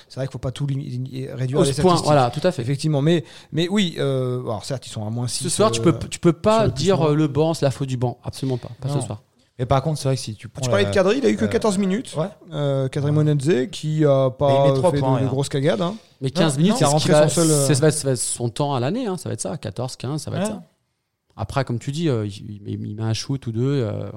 c'est 0.09 0.15
vrai 0.15 0.25
qu'il 0.25 0.29
ne 0.29 0.31
faut 0.31 0.37
pas 0.39 0.51
tout 0.51 0.65
réduire 0.67 1.59
au 1.59 1.63
les 1.63 1.73
point. 1.73 1.95
Voilà, 2.03 2.29
tout 2.29 2.45
à 2.45 2.51
fait. 2.51 2.61
Effectivement, 2.61 3.01
mais, 3.01 3.23
mais 3.51 3.67
oui, 3.69 3.95
euh, 3.99 4.41
alors 4.41 4.65
certes, 4.65 4.85
ils 4.85 4.91
sont 4.91 5.05
à 5.05 5.09
moins 5.09 5.27
6. 5.27 5.43
Ce 5.45 5.49
soir, 5.49 5.71
tu 5.71 5.81
peux, 5.81 5.97
tu 6.09 6.19
peux 6.19 6.33
pas 6.33 6.65
le 6.65 6.71
dire 6.71 7.09
le 7.09 7.27
banc, 7.27 7.53
c'est 7.53 7.65
la 7.65 7.71
faute 7.71 7.87
du 7.87 7.97
banc. 7.97 8.17
Absolument 8.23 8.57
pas. 8.57 8.69
Pas 8.81 8.89
Non. 8.89 8.99
ce 8.99 9.05
soir. 9.05 9.21
Mais 9.59 9.65
par 9.67 9.81
contre, 9.83 9.99
c'est 9.99 10.07
vrai 10.07 10.15
que 10.15 10.21
si 10.21 10.33
tu 10.33 10.49
prends. 10.49 10.61
Tu 10.61 10.69
parlais 10.69 10.85
de 10.85 10.89
Kadri, 10.91 11.19
il 11.19 11.25
a 11.25 11.29
eu 11.29 11.35
que 11.37 11.45
euh, 11.45 11.47
14 11.47 11.77
minutes. 11.77 12.15
Ouais. 12.17 12.25
Euh, 12.51 12.87
Kadri 12.87 13.11
Monedze, 13.11 13.69
qui 13.71 14.03
a 14.05 14.29
pas 14.31 14.73
fait 14.73 14.99
points, 14.99 15.15
de, 15.17 15.19
de 15.19 15.25
hein. 15.25 15.29
grosses 15.29 15.49
cagades. 15.49 15.81
hein. 15.81 15.93
Mais 16.19 16.31
15 16.31 16.53
Non, 16.57 16.63
minutes, 16.63 16.75
c'est 16.79 16.85
ce 16.85 16.91
son 16.91 16.99
seul, 17.91 18.17
son 18.17 18.49
temps 18.49 18.73
à 18.73 18.79
l'année. 18.79 19.05
hein. 19.05 19.17
Ça 19.17 19.29
va 19.29 19.33
être 19.33 19.41
ça. 19.41 19.55
14, 19.57 19.95
15, 19.97 20.21
ça 20.21 20.31
va 20.31 20.37
être 20.37 20.43
Ouais. 20.47 20.49
ça. 20.49 20.63
Après, 21.35 21.63
comme 21.65 21.79
tu 21.79 21.91
dis, 21.91 22.09
euh, 22.09 22.25
il, 22.27 22.61
il- 22.67 22.77
met 22.95 23.01
un 23.03 23.13
shoot 23.13 23.45
ou 23.47 23.51
deux. 23.51 23.61
euh, 23.83 24.09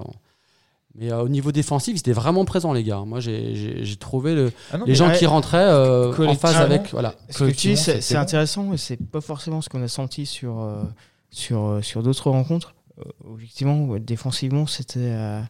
mais 0.96 1.10
euh, 1.12 1.22
au 1.22 1.28
niveau 1.28 1.50
défensif, 1.50 1.94
ils 1.96 1.98
étaient 1.98 2.12
vraiment 2.12 2.44
présents, 2.44 2.72
les 2.72 2.84
gars. 2.84 3.00
Moi, 3.04 3.18
j'ai- 3.20 3.96
trouvé 3.98 4.34
le, 4.34 4.52
Ah 4.72 4.78
non, 4.78 4.84
les 4.86 4.94
gens 4.94 5.08
ouais. 5.08 5.18
qui 5.18 5.26
rentraient 5.26 5.58
euh, 5.58 6.12
en 6.26 6.34
phase 6.34 6.56
avec. 6.56 6.90
Voilà. 6.92 7.14
Ce 7.30 7.44
que 7.44 7.50
tu 7.50 7.68
dis, 7.68 7.76
c'est 7.76 8.16
intéressant, 8.16 8.64
mais 8.64 8.76
c'est 8.76 8.96
pas 8.96 9.20
forcément 9.20 9.60
ce 9.60 9.68
qu'on 9.68 9.82
a 9.82 9.88
senti 9.88 10.24
sur, 10.26 10.60
euh, 10.60 10.82
sur, 11.30 11.78
sur 11.82 12.02
d'autres 12.02 12.30
rencontres. 12.30 12.74
Euh, 13.00 13.02
objectivement, 13.28 13.84
ouais, 13.86 13.98
défensivement, 13.98 14.66
c'était. 14.68 15.00
euh, 15.00 15.40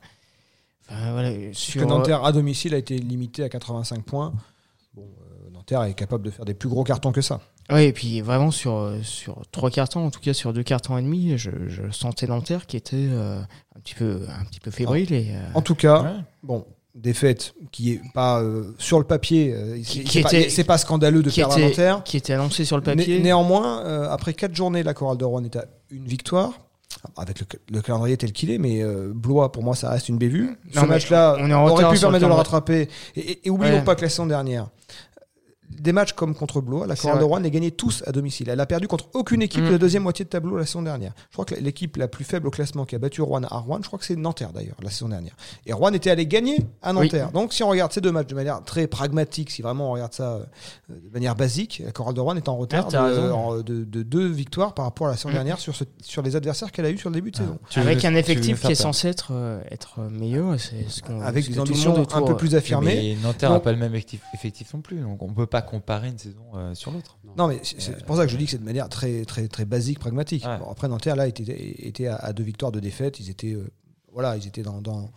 enfin, 0.89 1.13
voilà, 1.13 1.31
Puisque 1.31 1.55
sur, 1.73 1.83
euh, 1.83 1.87
Nanterre 1.87 2.25
à 2.25 2.33
domicile 2.33 2.75
a 2.75 2.79
été 2.79 2.97
limité 2.97 3.43
à 3.43 3.51
85 3.51 4.03
points. 4.03 4.33
Bon, 4.95 5.03
euh, 5.03 5.51
Nanterre 5.51 5.83
est 5.83 5.93
capable 5.95 6.25
de 6.25 6.31
faire 6.31 6.47
des 6.47 6.55
plus 6.55 6.71
gros 6.71 6.85
cartons 6.85 7.13
que 7.13 7.21
ça. 7.21 7.41
Oui, 7.73 7.85
et 7.85 7.93
puis 7.93 8.21
vraiment 8.21 8.51
sur, 8.51 8.75
euh, 8.77 8.99
sur 9.03 9.41
trois 9.51 9.71
cartons, 9.71 10.07
en 10.07 10.11
tout 10.11 10.21
cas 10.21 10.35
sur 10.35 10.53
deux 10.53 10.63
cartons 10.63 10.99
et 10.99 11.03
demi, 11.03 11.39
je, 11.39 11.51
je 11.69 11.83
sentais 11.93 12.27
Nanterre 12.27 12.67
qui 12.67 12.77
était 12.77 12.97
euh, 13.11 13.41
un, 13.75 13.81
petit 13.81 13.95
peu, 13.95 14.21
un 14.29 14.45
petit 14.45 14.61
peu 14.61 14.71
fébrile. 14.71 15.13
Et, 15.13 15.29
euh, 15.31 15.41
En 15.55 15.63
tout 15.63 15.75
cas, 15.75 16.03
Ouais. 16.03 16.11
bon, 16.43 16.67
défaite 16.95 17.55
qui 17.73 17.93
est 17.93 18.01
pas 18.13 18.41
euh, 18.43 18.75
sur 18.79 18.99
le 18.99 19.05
papier, 19.07 19.55
Qui- 19.83 19.85
c'est 19.85 20.01
qui 20.05 20.13
c'est 20.13 20.23
pas, 20.23 20.29
était- 20.35 20.51
c'est 20.51 20.65
pas 20.65 20.77
scandaleux 20.79 21.23
de 21.23 21.31
qui 21.31 21.41
perdre 21.41 21.55
à 21.55 21.59
était- 21.59 21.69
Nanterre. 21.69 22.03
qui 22.05 22.17
était 22.19 22.35
annoncé 22.35 22.65
sur 22.67 22.77
le 22.77 22.83
Né- 22.83 22.97
papier. 22.97 23.19
néanmoins, 23.21 23.83
euh, 23.85 24.11
après 24.11 24.35
quatre 24.35 24.55
journées, 24.55 24.83
la 24.83 24.93
chorale 24.93 25.17
de 25.17 25.25
Rouen 25.25 25.43
est 25.45 25.57
à 25.57 25.65
une 25.91 26.05
victoire. 26.07 26.53
Avec 27.17 27.41
le, 27.41 27.47
le 27.71 27.83
calendrier 27.83 28.17
tel 28.17 28.33
qu'il 28.33 28.51
est, 28.51 28.57
mais 28.59 28.83
euh, 28.83 29.11
Blois, 29.15 29.51
pour 29.53 29.63
moi, 29.63 29.75
ça 29.75 29.91
reste 29.91 30.09
une 30.09 30.17
bévue. 30.17 30.57
Ce 30.73 30.79
Non, 30.79 30.87
match-là 30.87 31.37
on 31.39 31.51
aurait 31.51 31.93
pu 31.93 31.99
permettre 32.01 32.23
de 32.25 32.29
le 32.29 32.35
rattraper. 32.35 32.89
Et, 33.17 33.21
et- 33.21 33.47
et 33.47 33.51
oublions 33.51 33.75
Ouais. 33.75 33.85
pas 33.85 33.95
que 33.95 34.03
la 34.03 34.09
saison 34.09 34.27
dernière, 34.27 34.69
des 35.81 35.93
matchs 35.93 36.13
comme 36.13 36.35
contre 36.35 36.61
Blois, 36.61 36.87
la 36.87 36.97
chorale 36.97 37.19
de. 37.19 37.25
Rouen 37.25 37.41
les 37.41 37.51
gagnait 37.51 37.71
tous 37.71 38.03
à 38.07 38.13
domicile. 38.13 38.49
Elle 38.49 38.61
a 38.61 38.67
perdu 38.67 38.89
contre 38.89 39.09
aucune 39.15 39.43
équipe 39.43 39.63
Mm. 39.63 39.67
de 39.67 39.73
la 39.73 39.79
deuxième 39.79 40.03
moitié 40.03 40.25
de 40.25 40.31
tableau 40.31 40.57
la 40.57 40.67
saison 40.67 40.83
dernière. 40.83 41.13
Je 41.31 41.35
crois 41.35 41.45
que 41.45 41.55
l'équipe 41.55 41.97
la 41.97 42.09
plus 42.09 42.25
faible 42.25 42.47
au 42.49 42.51
classement 42.51 42.85
qui 42.85 42.95
a 42.95 42.99
battu 42.99 43.23
Rouen 43.23 43.43
à 43.45 43.59
Rouen, 43.59 43.79
je 43.83 43.87
crois 43.87 43.99
que 43.99 44.05
c'est 44.05 44.17
Nanterre 44.17 44.53
d'ailleurs, 44.53 44.77
la 44.83 44.91
saison 44.91 45.09
dernière. 45.09 45.35
Et 45.67 45.73
Rouen 45.73 45.93
était 45.93 46.11
allé 46.11 46.27
gagner 46.27 46.59
à 46.83 46.93
Nanterre. 46.93 47.31
Donc 47.33 47.53
si 47.53 47.63
on 47.63 47.69
regarde 47.69 47.93
ces 47.93 48.01
deux 48.01 48.13
matchs 48.13 48.29
de 48.29 48.35
manière 48.35 48.63
très 48.65 48.87
pragmatique, 48.87 49.51
si 49.51 49.63
vraiment 49.63 49.91
on 49.91 49.93
regarde 49.93 50.13
ça 50.13 50.33
euh, 50.35 50.45
de 50.89 51.11
manière 51.13 51.35
basique, 51.35 51.83
la 51.85 51.93
chorale 51.93 52.15
de 52.15 52.21
Rouen 52.21 52.37
est 52.37 52.49
en 52.49 52.57
retard 52.57 52.85
Ah, 52.89 52.91
t'as 52.91 53.11
de, 53.11 53.15
raison. 53.21 53.35
en- 53.35 53.57
de- 53.57 53.85
de 53.85 54.03
deux 54.03 54.29
victoires 54.29 54.75
par 54.75 54.85
rapport 54.85 55.07
à 55.09 55.11
la 55.11 55.17
saison 55.17 55.31
Mm. 55.31 55.35
dernière 55.35 55.59
sur, 55.59 55.75
ce- 55.75 55.85
sur 56.03 56.23
les 56.23 56.37
adversaires 56.37 56.71
qu'elle 56.73 56.87
a 56.87 56.91
eu 56.91 56.99
sur 56.99 57.11
le 57.11 57.15
début 57.15 57.31
de 57.31 57.37
saison. 57.37 57.59
Tu 57.71 57.81
veux 57.81 57.87
avec 57.87 58.05
un 58.05 58.15
effectif 58.15 58.61
qui 58.61 58.73
est 58.73 58.75
censé 58.75 59.09
être, 59.09 59.29
euh, 59.33 59.61
être 59.71 60.01
meilleur. 60.11 60.59
C'est 60.61 60.89
ce 60.89 61.03
qu'on- 61.03 61.21
Avec 61.21 61.45
ce 61.45 61.51
des 61.51 61.59
ambitions 61.61 61.97
un 62.15 62.23
peu 62.23 62.37
plus 62.37 62.55
affirmées. 62.55 63.17
Mais 63.17 63.23
Nanterre 63.23 63.51
n'a 63.51 63.61
pas 63.61 63.73
le 63.73 63.79
même 63.79 63.95
effectif, 63.95 64.21
effectif 64.35 64.73
non 64.75 64.81
plus, 64.81 64.99
donc 64.99 65.23
on 65.23 65.33
peut 65.33 65.47
pas 65.47 65.63
comparer 65.65 66.09
une 66.09 66.19
saison 66.19 66.45
euh, 66.55 66.75
sur 66.75 66.91
l'autre. 66.93 67.19
Non, 67.37 67.49
mais 67.49 67.61
c'est 67.63 68.05
pour 68.05 68.17
ça 68.17 68.25
que 68.27 68.31
je 68.33 68.37
dis 68.37 68.45
que 68.45 68.53
c'est 68.53 68.59
de 68.59 68.65
manière 68.65 68.89
très, 68.89 69.25
très, 69.25 69.49
très 69.49 69.65
basique, 69.65 69.99
pragmatique. 69.99 70.45
Ouais. 70.47 70.59
Bon, 70.59 70.71
après, 70.71 70.89
Nanterre, 70.89 71.17
là, 71.17 71.27
était, 71.27 71.43
était 71.87 72.07
à, 72.07 72.17
à 72.17 72.33
deux 72.33 72.45
victoires 72.45 72.71
de 72.73 72.81
défaite. 72.81 73.19
Ils 73.21 73.31
étaient, 73.31 73.55
euh, 73.55 73.69
voilà, 74.13 74.37
ils 74.37 74.47
étaient 74.47 74.63
dans. 74.63 74.81
dans- 74.81 75.11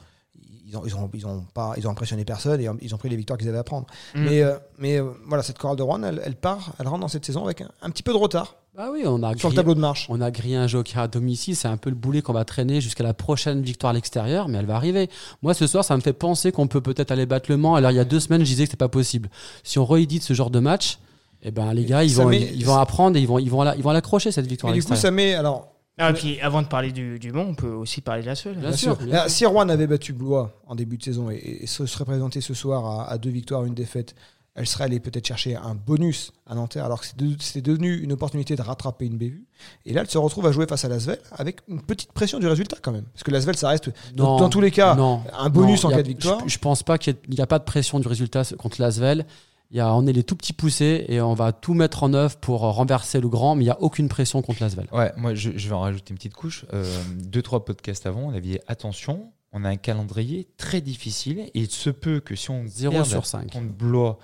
ils, 0.70 0.76
ont, 0.78 0.86
ils, 0.86 0.96
ont, 0.96 1.10
ils, 1.14 1.26
ont 1.26 1.46
pas, 1.54 1.74
ils 1.78 1.88
ont 1.88 1.92
impressionné 1.92 2.26
personne 2.26 2.60
et 2.60 2.68
ils 2.82 2.94
ont 2.94 2.98
pris 2.98 3.08
les 3.08 3.16
victoires 3.16 3.38
qu'ils 3.40 3.48
avaient 3.48 3.58
à 3.58 3.64
prendre. 3.64 3.88
Mm. 4.14 4.24
Mais, 4.26 4.44
euh, 4.44 4.58
mais 4.78 5.00
euh, 5.00 5.12
voilà, 5.26 5.42
cette 5.42 5.58
chorale 5.58 5.78
de 5.78 5.84
Rouen, 5.84 6.04
elle, 6.04 6.22
elle 6.26 6.36
part, 6.36 6.74
elle 6.80 6.88
rentre 6.90 7.00
dans 7.00 7.08
cette 7.08 7.26
saison 7.26 7.46
avec 7.46 7.62
un, 7.62 7.70
un 7.82 7.90
petit 7.90 8.04
peu 8.04 8.12
de 8.12 8.18
retard 8.18 8.58
Bah 8.78 8.90
oui, 8.94 9.02
on 9.08 9.24
a 9.24 9.36
sur 9.36 9.50
le 9.50 9.54
grillé- 9.54 9.56
tableau 9.56 9.74
de 9.74 9.80
marche. 9.80 10.06
On 10.08 10.22
a 10.22 10.30
grillé 10.30 10.56
un 10.56 10.68
joker 10.68 11.02
à 11.02 11.08
domicile, 11.08 11.56
c'est 11.56 11.68
un 11.68 11.78
peu 11.78 11.90
le 11.90 11.96
boulet 11.96 12.22
qu'on 12.22 12.34
va 12.34 12.46
traîner 12.46 12.80
jusqu'à 12.80 13.04
la 13.04 13.16
prochaine 13.16 13.64
victoire 13.64 13.90
à 13.90 13.94
l'extérieur, 13.94 14.48
mais 14.48 14.60
elle 14.60 14.68
va 14.68 14.76
arriver. 14.76 15.10
Moi, 15.42 15.56
ce 15.56 15.66
soir, 15.66 15.84
ça 15.84 15.96
me 15.98 16.02
fait 16.02 16.14
penser 16.14 16.52
qu'on 16.52 16.68
peut 16.68 16.82
peut-être 16.82 17.10
aller 17.10 17.26
battre 17.26 17.50
le 17.50 17.58
Mans. 17.58 17.74
Alors, 17.74 17.90
il 17.90 17.98
y 17.98 18.00
a 18.00 18.06
deux 18.06 18.20
semaines, 18.20 18.42
je 18.42 18.46
disais 18.46 18.66
que 18.66 18.70
c'était 18.70 18.78
pas 18.78 18.88
possible. 18.88 19.30
Si 19.64 19.80
on 19.80 19.86
réédite 19.86 20.22
ce 20.22 20.36
genre 20.36 20.52
de 20.52 20.60
match, 20.60 21.00
eh 21.42 21.50
ben, 21.50 21.74
les 21.74 21.86
gars, 21.86 22.04
ils 22.04 22.14
vont, 22.14 22.28
met- 22.28 22.52
ils 22.54 22.66
vont 22.68 22.76
apprendre 22.76 23.18
et 23.18 23.20
ils 23.20 23.28
vont, 23.28 23.40
ils 23.40 23.50
vont, 23.50 23.64
la- 23.64 23.76
ils 23.76 23.82
vont 23.82 23.92
l'accrocher 23.92 24.32
cette 24.32 24.46
victoire 24.46 24.72
Mais 24.72 24.78
à 24.78 24.82
du 24.82 24.86
coup, 24.88 24.96
ça 24.96 25.10
met. 25.10 25.34
Alors, 25.34 25.74
Ah, 25.98 26.12
et 26.12 26.14
puis 26.14 26.40
avant 26.42 26.62
de 26.62 26.68
parler 26.68 26.92
du, 26.92 27.18
du 27.18 27.32
Mans, 27.32 27.46
on 27.50 27.56
peut 27.56 27.72
aussi 27.72 28.02
parler 28.02 28.22
de 28.22 28.28
la 28.28 28.36
seule. 28.36 28.58
Bien 28.58 28.70
Bien 28.70 28.78
sûr, 28.78 28.96
Si 29.26 29.44
Rouen 29.48 29.70
avait 29.70 29.88
battu 29.88 30.14
Blois 30.14 30.54
en 30.68 30.76
début 30.76 30.98
de 30.98 31.04
saison 31.04 31.32
et, 31.32 31.60
et 31.62 31.66
se 31.66 31.88
serait 31.88 32.06
présenté 32.06 32.42
ce 32.42 32.54
soir 32.54 32.86
à, 32.86 33.10
à 33.10 33.18
deux 33.18 33.32
victoires, 33.32 33.66
une 33.66 33.74
défaite, 33.74 34.14
elle 34.58 34.68
serait 34.68 34.84
allée 34.86 35.00
peut-être 35.00 35.26
chercher 35.26 35.56
un 35.56 35.76
bonus 35.76 36.34
à 36.46 36.56
Nanterre, 36.56 36.84
alors 36.86 37.00
que 37.00 37.08
c'est 37.08 37.16
de- 37.18 37.36
c'est 37.40 37.62
devenu 37.62 37.96
une 38.02 38.12
opportunité 38.12 38.56
de 38.56 38.62
rattraper 38.62 39.06
une 39.06 39.18
bévue. 39.18 39.46
Et 39.86 39.94
là, 39.94 40.02
elle 40.02 40.10
se 40.10 40.18
retrouve 40.18 40.46
à 40.48 40.52
jouer 40.52 40.66
face 40.68 40.84
à 40.84 40.90
Lasvel 40.90 41.20
avec 41.32 41.60
une 41.70 41.82
petite 41.82 42.12
pression 42.12 42.40
du 42.40 42.48
résultat 42.48 42.78
quand 42.82 42.92
même. 42.92 43.06
Parce 43.14 43.24
que 43.24 43.32
Lasvel, 43.32 43.56
ça 43.56 43.70
reste, 43.70 43.90
dans, 44.14 44.34
Non, 44.34 44.38
dans 44.40 44.50
tous 44.50 44.60
les 44.62 44.72
cas, 44.72 44.96
non, 44.96 45.22
un 45.38 45.50
bonus 45.50 45.84
non, 45.84 45.90
en 45.90 45.94
a- 45.94 45.96
cas 45.98 46.04
de 46.04 46.08
victoire. 46.10 46.42
Je, 46.46 46.50
je 46.54 46.60
pense 46.60 46.84
pas 46.84 46.98
qu'il 46.98 47.16
n'y 47.30 47.40
a, 47.40 47.48
pas 47.48 47.60
de 47.60 47.64
pression 47.64 48.00
du 48.00 48.08
résultat 48.08 48.44
contre 48.58 48.82
l'Asvel. 48.82 49.26
Il 49.70 49.78
y 49.78 49.80
a, 49.82 49.94
on 49.94 50.08
est 50.08 50.14
les 50.14 50.24
tout 50.24 50.36
petits 50.38 50.54
poussés 50.54 51.06
et 51.10 51.20
on 51.22 51.34
va 51.34 51.52
tout 51.52 51.74
mettre 51.74 52.04
en 52.04 52.14
œuvre 52.14 52.38
pour 52.38 52.62
renverser 52.62 53.20
le 53.20 53.28
grand, 53.28 53.54
mais 53.56 53.64
il 53.64 53.68
n'y 53.68 53.72
a 53.72 53.82
aucune 53.82 54.08
pression 54.08 54.42
contre 54.42 54.62
l'Asvel. 54.64 54.88
Ouais, 54.94 55.12
moi 55.18 55.36
je, 55.36 55.52
je 55.56 55.68
vais 55.70 55.76
en 55.76 55.82
rajouter 55.82 56.12
une 56.12 56.16
petite 56.18 56.34
couche. 56.36 56.66
Euh, 56.74 56.86
deux, 57.20 57.42
trois 57.42 57.66
podcasts 57.66 58.06
avant, 58.06 58.22
on 58.22 58.30
avait 58.30 58.40
dit 58.40 58.60
attention, 58.68 59.30
on 59.52 59.66
a 59.66 59.70
un 59.70 59.76
calendrier 59.76 60.48
très 60.58 60.80
difficile 60.80 61.40
et 61.40 61.52
il 61.54 61.70
se 61.70 61.90
peut 61.90 62.22
que 62.22 62.34
si 62.36 62.50
on 62.50 62.64
0 62.66 62.94
perde 62.94 63.06
sur 63.08 63.26
5. 63.26 63.52
contre 63.52 63.66
Blois 63.74 64.20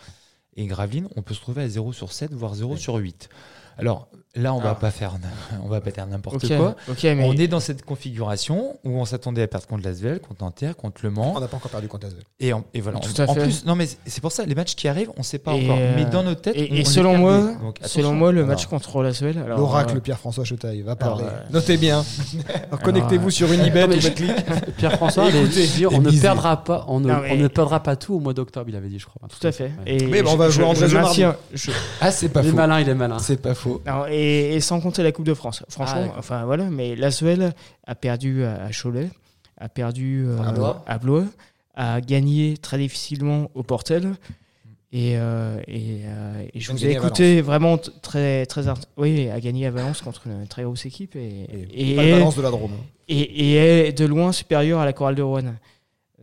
et 0.56 0.66
Gravelines, 0.66 1.08
on 1.16 1.22
peut 1.22 1.34
se 1.34 1.42
trouver 1.42 1.64
à 1.64 1.70
0 1.70 1.94
sur 1.94 2.12
7, 2.12 2.34
voire 2.34 2.56
0 2.56 2.78
sur 2.78 2.96
8. 2.96 3.30
Alors 3.78 4.08
là, 4.36 4.54
on 4.54 4.60
va 4.60 4.72
Ah. 4.72 4.76
pas 4.76 4.90
faire, 4.92 5.14
on 5.64 5.68
va 5.68 5.80
pas 5.82 5.92
faire 5.92 6.08
n'importe 6.08 6.48
quoi. 6.48 6.76
mais 7.04 7.24
On 7.26 7.34
est 7.34 7.48
dans 7.48 7.60
cette 7.60 7.84
configuration 7.86 8.78
où 8.84 9.00
on 9.00 9.06
s'attendait 9.06 9.44
à 9.44 9.48
perdre 9.48 9.68
contre 9.68 9.84
Lasvel, 9.84 10.20
contre 10.20 10.44
Nanterre, 10.44 10.76
contre 10.76 11.02
Le 11.04 11.12
Mans. 11.12 11.34
On 11.36 11.40
n'a 11.40 11.48
pas 11.48 11.58
encore 11.58 11.70
perdu 11.72 11.88
contre 11.88 12.08
Lasvel. 12.08 12.24
Et, 12.40 12.82
voilà. 12.82 13.00
Tout 13.00 13.20
en, 13.22 13.26
à 13.26 13.28
en 13.30 13.34
fait. 13.36 13.42
plus, 13.42 13.66
non 13.66 13.76
mais 13.76 13.88
c'est- 14.06 14.22
pour 14.22 14.32
ça, 14.32 14.46
les 14.46 14.56
matchs 14.56 14.76
qui 14.76 14.88
arrivent, 14.88 15.12
on 15.18 15.20
ne 15.20 15.24
sait 15.24 15.38
pas 15.40 15.54
Et, 15.54 15.64
encore. 15.66 15.78
euh, 15.80 15.94
mais 15.96 16.06
dans 16.06 16.24
nos 16.24 16.34
têtes, 16.36 16.56
et, 16.56 16.70
on- 16.72 16.76
et 16.76 16.84
selon 16.86 17.18
moi, 17.18 17.52
Donc, 17.62 17.78
selon 17.84 18.14
moi, 18.14 18.32
le 18.32 18.40
Alors, 18.40 18.50
match 18.50 18.66
contre 18.66 19.04
Lasvel. 19.04 19.38
alors, 19.38 19.58
L'oracle 19.60 19.98
euh, 19.98 20.02
Pierre-François 20.02 20.44
Chetaille 20.46 20.82
va 20.82 20.94
alors, 20.94 21.18
parler. 21.18 21.26
euh, 21.30 21.52
Notez 21.52 21.78
bien. 21.78 22.04
Alors, 22.68 22.80
Connectez-vous 22.82 23.30
sur 23.30 23.52
Unibet. 23.52 23.88
Pierre-François 24.78 25.26
avait 25.26 25.44
Écoutez, 25.44 25.68
dit 25.68 25.86
on 25.88 26.02
ne 26.02 26.12
perdra 26.12 26.64
pas, 26.64 26.86
on 26.88 27.00
ne, 27.00 27.08
Non, 27.08 27.20
mais- 27.22 27.32
on 27.32 27.36
ne 27.38 27.48
perdra 27.48 27.82
pas 27.82 27.96
tout 27.96 28.16
au 28.16 28.20
mois 28.20 28.34
d'octobre, 28.34 28.66
il 28.70 28.76
avait 28.76 28.88
dit, 28.90 29.00
je 29.00 29.06
crois. 29.06 29.28
Tout 29.28 29.46
à 29.48 29.52
fait. 29.52 29.72
Mais 29.86 30.22
on 30.28 30.36
va 30.36 30.50
jouer 30.50 30.64
en 30.66 30.74
Ah, 32.02 32.12
c'est 32.12 32.30
pas 32.30 32.42
Il 32.42 32.48
est 32.48 32.50
faux. 32.52 32.56
malin, 32.58 32.80
il 32.80 32.90
est 32.90 32.96
malin. 32.96 33.20
C'est 33.20 33.38
pas 33.42 33.54
faux. 33.54 33.63
Et, 34.10 34.56
et 34.56 34.60
sans 34.62 34.80
compter 34.82 35.04
la 35.04 35.12
Coupe 35.12 35.26
de 35.26 35.34
France. 35.34 35.64
Franchement, 35.70 36.12
Ah, 36.14 36.20
enfin 36.20 36.46
voilà, 36.46 36.66
mais 36.70 36.96
l'Asvel 36.96 37.54
a 37.88 37.96
perdu 37.96 38.44
à, 38.44 38.66
à 38.66 38.70
Cholet, 38.72 39.10
a 39.60 39.70
perdu 39.70 40.26
euh, 40.28 40.42
À 40.86 40.98
Blois. 41.00 41.26
à 41.76 41.94
a 41.96 42.02
gagné 42.02 42.56
très 42.58 42.78
difficilement 42.78 43.50
au 43.56 43.64
Portel. 43.64 44.12
Et, 44.96 45.18
euh, 45.18 45.58
et, 45.68 46.02
euh, 46.06 46.46
et 46.54 46.60
je 46.60 46.72
vous 46.72 46.86
ai 46.86 46.90
à 46.90 46.92
écouté 46.92 47.42
vraiment 47.42 47.80
très 47.80 48.46
très 48.46 48.66
oui 48.96 49.28
a 49.28 49.40
gagné 49.40 49.66
à 49.66 49.72
Valence 49.72 50.02
contre 50.02 50.28
une 50.28 50.46
très 50.46 50.62
grosse 50.62 50.86
équipe 50.86 51.16
et 51.16 51.48
Et, 51.74 51.96
de 51.96 52.42
la 52.44 52.52
Drôme. 52.52 52.74
et, 53.08 53.56
est 53.56 53.92
de 53.98 54.06
loin 54.06 54.32
supérieur 54.32 54.80
à 54.80 54.86
la 54.86 54.94
chorale 54.94 55.16
de 55.16 55.24
Rouen. 55.24 55.56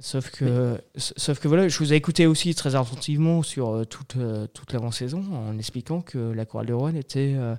Sauf 0.01 0.31
que, 0.31 0.81
sauf 0.97 1.39
que 1.41 1.47
voilà, 1.49 1.69
je 1.69 1.79
vous 1.79 1.93
ai 1.93 1.97
écouté 1.97 2.27
aussi 2.27 2.55
très 2.55 2.75
attentivement 2.75 3.43
sur 3.43 3.69
euh, 3.69 3.85
toute, 3.85 4.17
euh, 4.17 4.47
toute 4.55 4.73
l'avant-saison 4.73 5.23
en 5.33 5.59
expliquant 5.59 6.01
que 6.01 6.19
la 6.19 6.45
chorale 6.47 6.67
de 6.69 6.73
Rouen 6.73 6.95
était 6.95 7.35
euh, 7.37 7.55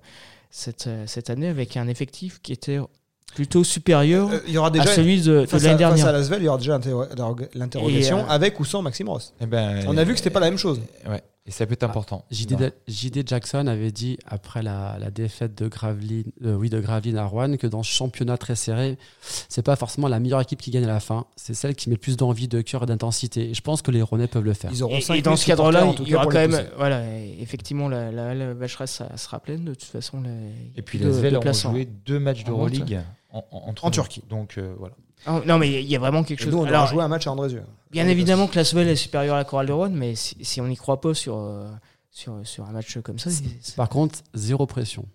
cette, 0.49 0.87
euh, 0.87 1.03
cette 1.05 1.29
année 1.29 1.47
avec 1.47 1.77
un 1.77 1.87
effectif 1.87 2.41
qui 2.41 2.51
était 2.51 2.79
plutôt 3.35 3.63
supérieur 3.63 4.29
Euh, 4.31 4.39
Il 4.47 4.53
y 4.53 4.57
aura 4.57 4.67
à 4.67 4.71
déjà. 4.71 4.87
celui 4.87 5.21
de, 5.21 5.31
l'année 5.31 5.43
à, 5.43 5.47
face 5.47 5.65
à 5.65 5.77
dernière. 5.77 6.11
Lasvel, 6.11 6.41
il 6.41 6.45
y 6.45 6.47
aura 6.47 6.57
déjà 6.57 6.73
l'interro- 6.79 7.05
l'interrogation 7.53 8.19
euh, 8.19 8.27
avec 8.27 8.59
ou 8.59 8.65
sans 8.65 8.81
Maxime 8.81 9.07
Ross. 9.09 9.33
Eh 9.39 9.45
ben, 9.45 9.83
On 9.87 9.95
a 9.97 10.03
vu 10.03 10.13
que 10.13 10.17
c'était 10.17 10.31
pas 10.31 10.39
la 10.39 10.49
même 10.49 10.57
chose. 10.59 10.81
Ouais. 11.07 11.21
Et 11.47 11.51
ça 11.51 11.65
peut 11.65 11.73
être 11.73 11.83
important. 11.83 12.23
JD, 12.29 13.27
Jackson 13.27 13.65
avait 13.65 13.91
dit 13.91 14.17
après 14.27 14.61
la, 14.61 14.97
la 14.99 15.09
défaite 15.09 15.55
de 15.57 15.67
Gravelines, 15.67 16.31
euh, 16.45 16.53
oui, 16.55 16.69
de 16.69 16.79
Gravelines 16.79 17.17
à 17.17 17.25
Rouen 17.25 17.57
que 17.57 17.65
dans 17.65 17.81
ce 17.81 17.91
championnat 17.91 18.37
très 18.37 18.55
serré, 18.55 18.97
c'est 19.49 19.63
pas 19.63 19.75
forcément 19.75 20.07
la 20.07 20.19
meilleure 20.19 20.41
équipe 20.41 20.61
qui 20.61 20.69
gagne 20.69 20.83
à 20.83 20.87
la 20.87 20.99
fin, 20.99 21.25
c'est 21.35 21.55
celle 21.55 21.73
qui 21.75 21.89
met 21.89 21.95
le 21.95 21.99
plus 21.99 22.15
d'envie, 22.15 22.47
de 22.47 22.61
cœur 22.61 22.83
et 22.83 22.85
d'intensité. 22.85 23.49
Et 23.49 23.53
je 23.55 23.61
pense 23.61 23.81
que 23.81 23.89
les 23.89 24.03
Rouennais 24.03 24.27
peuvent 24.27 24.43
le 24.43 24.53
faire. 24.53 24.69
Ils 24.71 24.83
auront 24.83 24.97
Et, 24.97 25.01
cinq 25.01 25.15
et 25.15 25.21
dans 25.23 25.35
ce 25.35 25.47
cadre-là, 25.47 25.79
supporters, 25.79 25.89
en 25.89 25.93
tout 25.95 26.03
il 26.05 26.11
y 26.11 26.15
aura 26.15 26.25
quand 26.25 26.31
les 26.31 26.47
même, 26.47 26.51
pousser. 26.51 26.75
voilà, 26.77 27.03
effectivement, 27.39 27.89
la, 27.89 28.11
la, 28.11 28.35
la 28.35 28.53
vacheresse 28.53 28.91
ça 28.91 29.17
sera 29.17 29.39
pleine 29.39 29.65
de 29.65 29.73
toute 29.73 29.83
façon. 29.89 30.21
la- 30.21 30.29
Et 30.75 30.83
puis 30.83 30.99
de- 30.99 31.07
les 31.07 31.13
Svel 31.13 31.33
de 31.33 31.37
ont 31.39 31.53
joué 31.53 31.85
deux 31.85 32.19
matchs 32.19 32.43
d'Euroleague 32.43 32.99
en, 33.31 33.45
en, 33.51 33.57
entre 33.69 33.85
En 33.85 33.87
nous. 33.87 33.93
Turquie. 33.93 34.23
Donc 34.29 34.57
euh, 34.57 34.73
voilà. 34.77 34.95
Ah, 35.25 35.41
non, 35.45 35.57
mais 35.59 35.81
il 35.83 35.87
y 35.87 35.95
a 35.95 35.99
vraiment 35.99 36.23
quelque 36.23 36.41
Et 36.41 36.45
chose. 36.45 36.53
nous, 36.53 36.59
on 36.61 36.65
Alors, 36.65 36.81
aura 36.83 36.91
joué 36.91 37.03
un 37.03 37.07
match 37.07 37.27
à 37.27 37.31
Andrézieux. 37.31 37.63
Bien 37.91 38.07
évidemment 38.07 38.47
que 38.47 38.55
la 38.55 38.63
Svel 38.63 38.87
est 38.87 38.95
supérieure 38.95 39.35
à 39.35 39.39
la 39.39 39.43
chorale 39.45 39.67
de 39.67 39.71
Rouen, 39.73 39.89
mais 39.91 40.15
si, 40.15 40.35
si 40.43 40.59
on 40.61 40.67
n'y 40.67 40.75
croit 40.77 40.99
pas 40.99 41.13
sur, 41.13 41.37
euh, 41.37 41.67
sur, 42.09 42.39
sur 42.43 42.65
un 42.65 42.71
match 42.71 42.97
comme 43.01 43.19
ça, 43.19 43.29
Par 43.75 43.89
contre, 43.89 44.19
zéro 44.33 44.65
pression. 44.65 45.05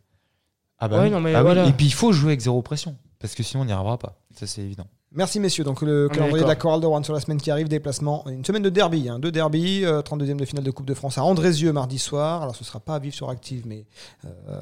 Ah 0.79 0.89
bah 0.89 0.99
Ouais, 0.99 1.05
oui. 1.05 1.11
non, 1.11 1.21
mais 1.21 1.35
Ah 1.35 1.39
oui. 1.39 1.45
voilà. 1.45 1.67
Et 1.67 1.73
puis 1.73 1.87
il 1.87 1.93
faut 1.93 2.13
jouer 2.13 2.31
avec 2.31 2.41
zéro 2.41 2.63
pression. 2.63 2.97
Parce 3.19 3.35
que 3.35 3.43
sinon 3.43 3.63
on 3.63 3.67
n'y 3.67 3.73
arrivera 3.73 3.99
pas. 3.99 4.17
Ça 4.39 4.47
c'est 4.47 4.61
évident. 4.63 4.87
Merci 5.15 5.41
messieurs. 5.41 5.65
Donc 5.65 5.83
le 5.83 6.09
calendrier 6.09 6.43
de 6.43 6.49
la 6.49 6.57
chorale 6.57 6.81
de 6.81 6.87
Rouen 6.87 7.03
sur 7.03 7.15
la 7.15 7.21
semaine 7.21 7.41
qui 7.41 7.51
arrive, 7.51 7.69
déplacement, 7.69 8.25
une 8.29 8.45
semaine 8.45 8.63
de 8.63 8.69
derby, 8.69 9.09
hein, 9.09 9.19
deux 9.19 9.31
derby, 9.31 9.83
32e 9.83 10.37
de 10.37 10.45
finale 10.45 10.65
de 10.65 10.71
Coupe 10.71 10.87
de 10.87 10.95
France 10.95 11.17
à 11.17 11.25
Andrézieux 11.25 11.73
mardi 11.73 11.99
soir. 11.99 12.43
Alors 12.43 12.57
ce 12.57 12.65
sera 12.65 12.81
pas 12.81 12.97
à 12.97 12.99
vivre 12.99 13.15
sur 13.15 13.31
Active, 13.31 13.63
mais 13.67 13.87
euh, 14.25 14.61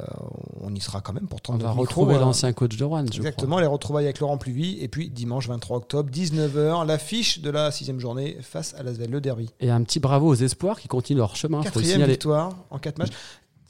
on 0.61 0.75
y 0.75 0.81
sera 0.81 1.01
quand 1.01 1.13
même 1.13 1.27
pour 1.27 1.39
On 1.39 1.59
32 1.59 1.65
va 1.65 1.71
retrouver 1.73 2.15
hein. 2.17 2.21
l'ancien 2.21 2.53
coach 2.53 2.77
de 2.77 2.85
Rouen, 2.85 3.05
je 3.11 3.17
Exactement, 3.17 3.59
les 3.59 3.67
retrouvailles 3.67 4.05
avec 4.05 4.21
Laurent 4.21 4.39
Pluvy. 4.39 4.79
Et 4.81 4.89
puis 4.89 5.11
dimanche 5.11 5.49
23 5.49 5.79
octobre, 5.79 6.11
19h, 6.11 6.87
l'affiche 6.87 7.41
de 7.41 7.51
la 7.51 7.71
sixième 7.71 7.99
journée 7.99 8.37
face 8.41 8.75
à 8.79 8.83
Lasvel, 8.83 9.11
le 9.11 9.21
derby. 9.21 9.47
crois. 9.47 9.57
Et 9.61 9.71
un 9.71 9.83
petit 9.83 9.99
bravo 9.99 10.29
aux 10.29 10.35
espoirs 10.35 10.79
qui 10.79 10.89
continuent 10.89 11.19
leur 11.19 11.37
chemin. 11.37 11.63
Quatrième 11.63 12.05
victoire 12.05 12.53
en 12.71 12.79
quatre 12.79 12.99
matchs. 12.99 13.13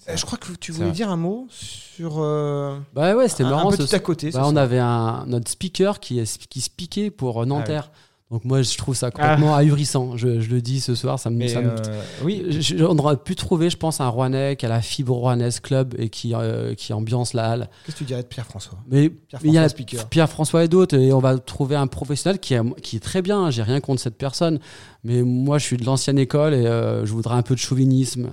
Euh, 0.09 0.17
je 0.17 0.25
crois 0.27 0.39
que 0.39 0.53
tu 0.61 0.73
voulais 0.73 0.91
dire 0.91 1.11
un 1.11 1.17
mot 1.17 1.47
sur 1.51 2.17
euh, 2.19 2.79
Bah 2.95 3.17
ouais, 3.17 3.29
c'était 3.29 3.45
marrant. 3.45 3.69
un 3.69 3.73
ce 3.73 3.77
petit 3.79 3.89
soir. 3.89 3.99
à 4.01 4.03
côté. 4.03 4.31
ce 4.31 4.37
Bah, 4.37 4.45
on 4.47 4.57
avait 4.57 4.79
un, 4.79 5.25
notre 5.27 5.51
speaker 5.51 5.99
qui, 6.01 6.23
qui 6.51 6.61
speakait 6.61 7.11
pour 7.11 7.43
euh, 7.43 7.47
Nanterre. 7.47 7.91
Donc 8.31 8.45
moi, 8.47 8.63
je 8.63 8.77
trouve 8.77 8.97
ça 8.97 9.09
Ah. 9.09 9.11
complètement 9.13 9.55
ahurissant. 9.55 10.17
Je, 10.17 10.41
je 10.41 10.51
le 10.51 10.61
dis 10.61 10.81
ce 10.81 10.95
soir, 10.95 11.19
ça 11.21 11.31
me... 11.31 11.47
Ça 11.47 11.61
me- 11.61 11.69
euh, 11.71 12.03
oui, 12.25 12.45
Je- 12.61 12.83
on 12.85 12.99
aurait 12.99 13.17
pu 13.19 13.37
trouver, 13.37 13.71
je 13.71 13.77
pense, 13.77 14.01
un 14.01 14.09
Rouennais 14.09 14.57
qui 14.57 14.67
a 14.67 14.69
la 14.69 14.81
fibre 14.83 15.15
rouennaise 15.15 15.61
club 15.61 15.95
et 15.99 16.09
qui, 16.09 16.35
euh, 16.35 16.75
qui 16.75 16.93
ambiance 16.93 17.33
la 17.35 17.51
halle. 17.53 17.71
Qu'est-ce 17.85 17.97
que 17.97 17.99
tu 17.99 18.05
dirais 18.05 18.23
de 18.23 18.27
Pierre-François? 18.27 18.79
Mais 18.91 19.11
Pierre-François, 19.11 19.49
il 19.49 19.55
y 19.55 19.59
a 19.59 19.69
speaker. 19.69 20.09
Pierre-François 20.09 20.65
et 20.65 20.69
d'autres, 20.69 20.97
et 20.97 21.13
on 21.13 21.21
va 21.21 21.39
trouver 21.39 21.77
un 21.77 21.87
professionnel 21.87 22.41
qui, 22.41 22.55
est- 22.55 22.81
qui 22.81 22.97
est 22.97 23.01
très 23.01 23.23
bien. 23.23 23.51
J'ai 23.51 23.63
rien 23.63 23.81
contre 23.81 24.01
cette 24.03 24.17
personne, 24.19 24.59
mais 25.05 25.23
moi, 25.23 25.59
je 25.59 25.65
suis 25.67 25.77
de 25.77 25.85
l'ancienne 25.85 26.19
école 26.19 26.55
et 26.55 26.67
euh, 26.67 27.07
je 27.07 27.13
voudrais 27.13 27.37
un 27.37 27.43
peu 27.43 27.55
de 27.55 27.61
chauvinisme 27.61 28.31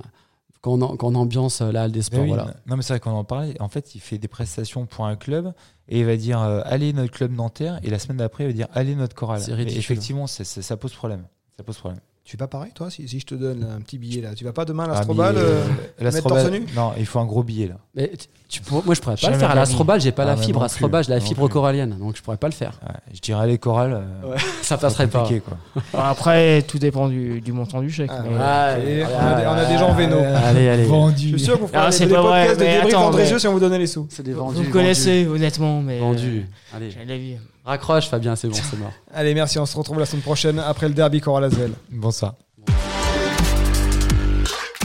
quand 0.62 0.82
on, 0.82 0.96
quand 0.98 1.08
on 1.12 1.16
ambiance 1.16 1.62
euh, 1.62 1.72
la 1.72 1.84
halle 1.84 1.92
des 1.92 2.02
sports. 2.04 2.20
oui, 2.22 2.28
voilà. 2.30 2.54
Non, 2.68 2.76
mais 2.78 2.84
c'est 2.84 2.94
vrai 2.94 3.00
qu'on 3.00 3.12
en 3.12 3.24
parlait. 3.24 3.60
En 3.62 3.68
fait, 3.70 3.96
il 3.96 4.00
fait 4.00 4.18
des 4.18 4.28
prestations 4.28 4.86
pour 4.86 5.06
un 5.06 5.16
club 5.16 5.54
et 5.88 6.00
il 6.00 6.06
va 6.06 6.16
dire 6.18 6.40
euh, 6.42 6.62
allez 6.66 6.94
notre 6.94 7.12
club 7.12 7.32
Nanterre 7.32 7.80
et 7.84 7.90
la 7.90 8.00
semaine 8.00 8.18
d'après 8.18 8.44
il 8.44 8.48
va 8.48 8.54
dire 8.54 8.68
allez 8.74 8.96
notre 8.96 9.16
chorale. 9.16 9.42
Effectivement, 9.80 10.28
c'est- 10.28 10.44
ça 10.62 10.78
pose 10.78 10.94
problème. 10.94 11.26
Ça 11.58 11.64
pose 11.64 11.78
problème. 11.78 12.00
Tu 12.24 12.38
vas 12.38 12.48
pareil, 12.48 12.72
toi 12.74 12.90
si, 12.90 13.08
si 13.08 13.20
je 13.20 13.26
te 13.26 13.36
donne 13.36 13.66
un 13.76 13.82
petit 13.82 13.98
billet 13.98 14.22
là, 14.22 14.30
tu 14.36 14.46
vas 14.46 14.54
pas 14.54 14.64
demain 14.64 14.84
à 14.84 14.92
Ah, 14.92 14.94
l'Astrobal 14.96 15.36
euh, 15.36 15.40
euh, 15.42 15.66
mettre 15.68 16.04
l'Astrobal- 16.04 16.44
torse 16.44 16.52
nu 16.52 16.66
Non, 16.76 16.92
il 16.98 17.06
faut 17.08 17.20
un 17.20 17.26
gros 17.26 17.44
billet 17.44 17.68
là. 17.68 17.76
Mais 17.96 18.12
tu- 18.48 18.62
moi, 18.72 18.82
je 18.94 19.02
pourrais 19.02 19.16
pas 19.16 19.22
Jamais 19.22 19.34
le 19.34 19.40
faire 19.40 19.52
à 19.52 19.56
l'Astrobal, 19.56 20.00
j'ai 20.00 20.12
pas 20.12 20.24
Ah, 20.24 20.28
la 20.28 20.38
fibre 20.38 20.64
Astrobal, 20.64 21.04
j'ai 21.04 21.10
la 21.10 21.20
fibre 21.20 21.48
plus. 21.48 21.54
corallienne, 21.54 21.98
donc 22.00 22.16
je 22.16 22.22
pourrais 22.22 22.38
pas 22.38 22.48
le 22.48 22.54
faire. 22.54 22.80
Ouais, 22.88 22.94
je 23.14 23.20
dirais 23.20 23.42
allez 23.44 23.58
chorale. 23.58 23.94
euh, 24.24 24.38
Ça 24.62 24.78
passerait 24.78 25.08
pas. 25.08 25.22
compliqué, 25.22 25.42
quoi. 25.42 25.58
Bon, 25.94 26.00
après, 26.00 26.62
tout 26.62 26.78
dépend 26.78 27.10
du, 27.10 27.42
du 27.42 27.52
montant 27.54 27.82
du 27.82 27.90
chèque. 27.90 28.12
Ah, 28.14 28.22
mais-. 28.24 28.38
Ah, 28.40 28.76
on, 28.78 29.26
a 29.26 29.34
des, 29.42 29.48
on 29.48 29.52
a 29.52 29.66
des 29.66 29.78
gens 29.80 29.94
véno. 29.94 30.18
Allez, 30.18 30.70
allez. 30.70 30.86
Je 30.86 31.18
suis 31.28 31.40
sûr 31.40 31.56
que 31.56 31.62
vous 31.62 31.68
ferez 31.68 31.90
des, 32.06 32.08
podcasts 32.14 32.60
de 32.60 32.66
débrief 32.66 32.96
Andrézieux 32.96 33.34
mais- 33.36 33.40
si 33.40 33.48
on 33.48 33.54
vous 33.54 33.60
donnait 33.60 33.80
les 33.80 33.88
sous. 33.88 34.06
C'est 34.10 34.24
des 34.24 34.34
Vous, 34.34 34.40
vendus. 34.42 34.64
vous 34.64 34.72
connaissez, 34.72 35.26
honnêtement, 35.26 35.82
mais. 35.82 36.00
Vendu. 36.00 36.46
euh, 36.74 36.78
Allez. 36.78 36.92
j'ai 36.92 37.04
la 37.04 37.18
vie. 37.18 37.36
Raccroche, 37.64 38.10
Fabien, 38.10 38.36
c'est 38.36 38.48
bon, 38.48 38.56
c'est 38.56 38.78
mort. 38.78 38.92
Allez, 39.14 39.34
merci, 39.34 39.60
on 39.60 39.66
se 39.66 39.78
retrouve 39.78 40.00
la 40.00 40.06
semaine 40.06 40.24
prochaine 40.24 40.60
après 40.60 40.88
le 40.88 40.94
derby 40.94 41.22
Coral 41.22 41.44
Asvel. 41.46 41.72
Bon 41.90 42.12
ça. 42.12 42.36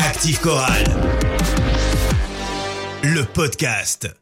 Active 0.00 0.40
Chorale. 0.40 0.84
Le 3.02 3.24
podcast. 3.24 4.08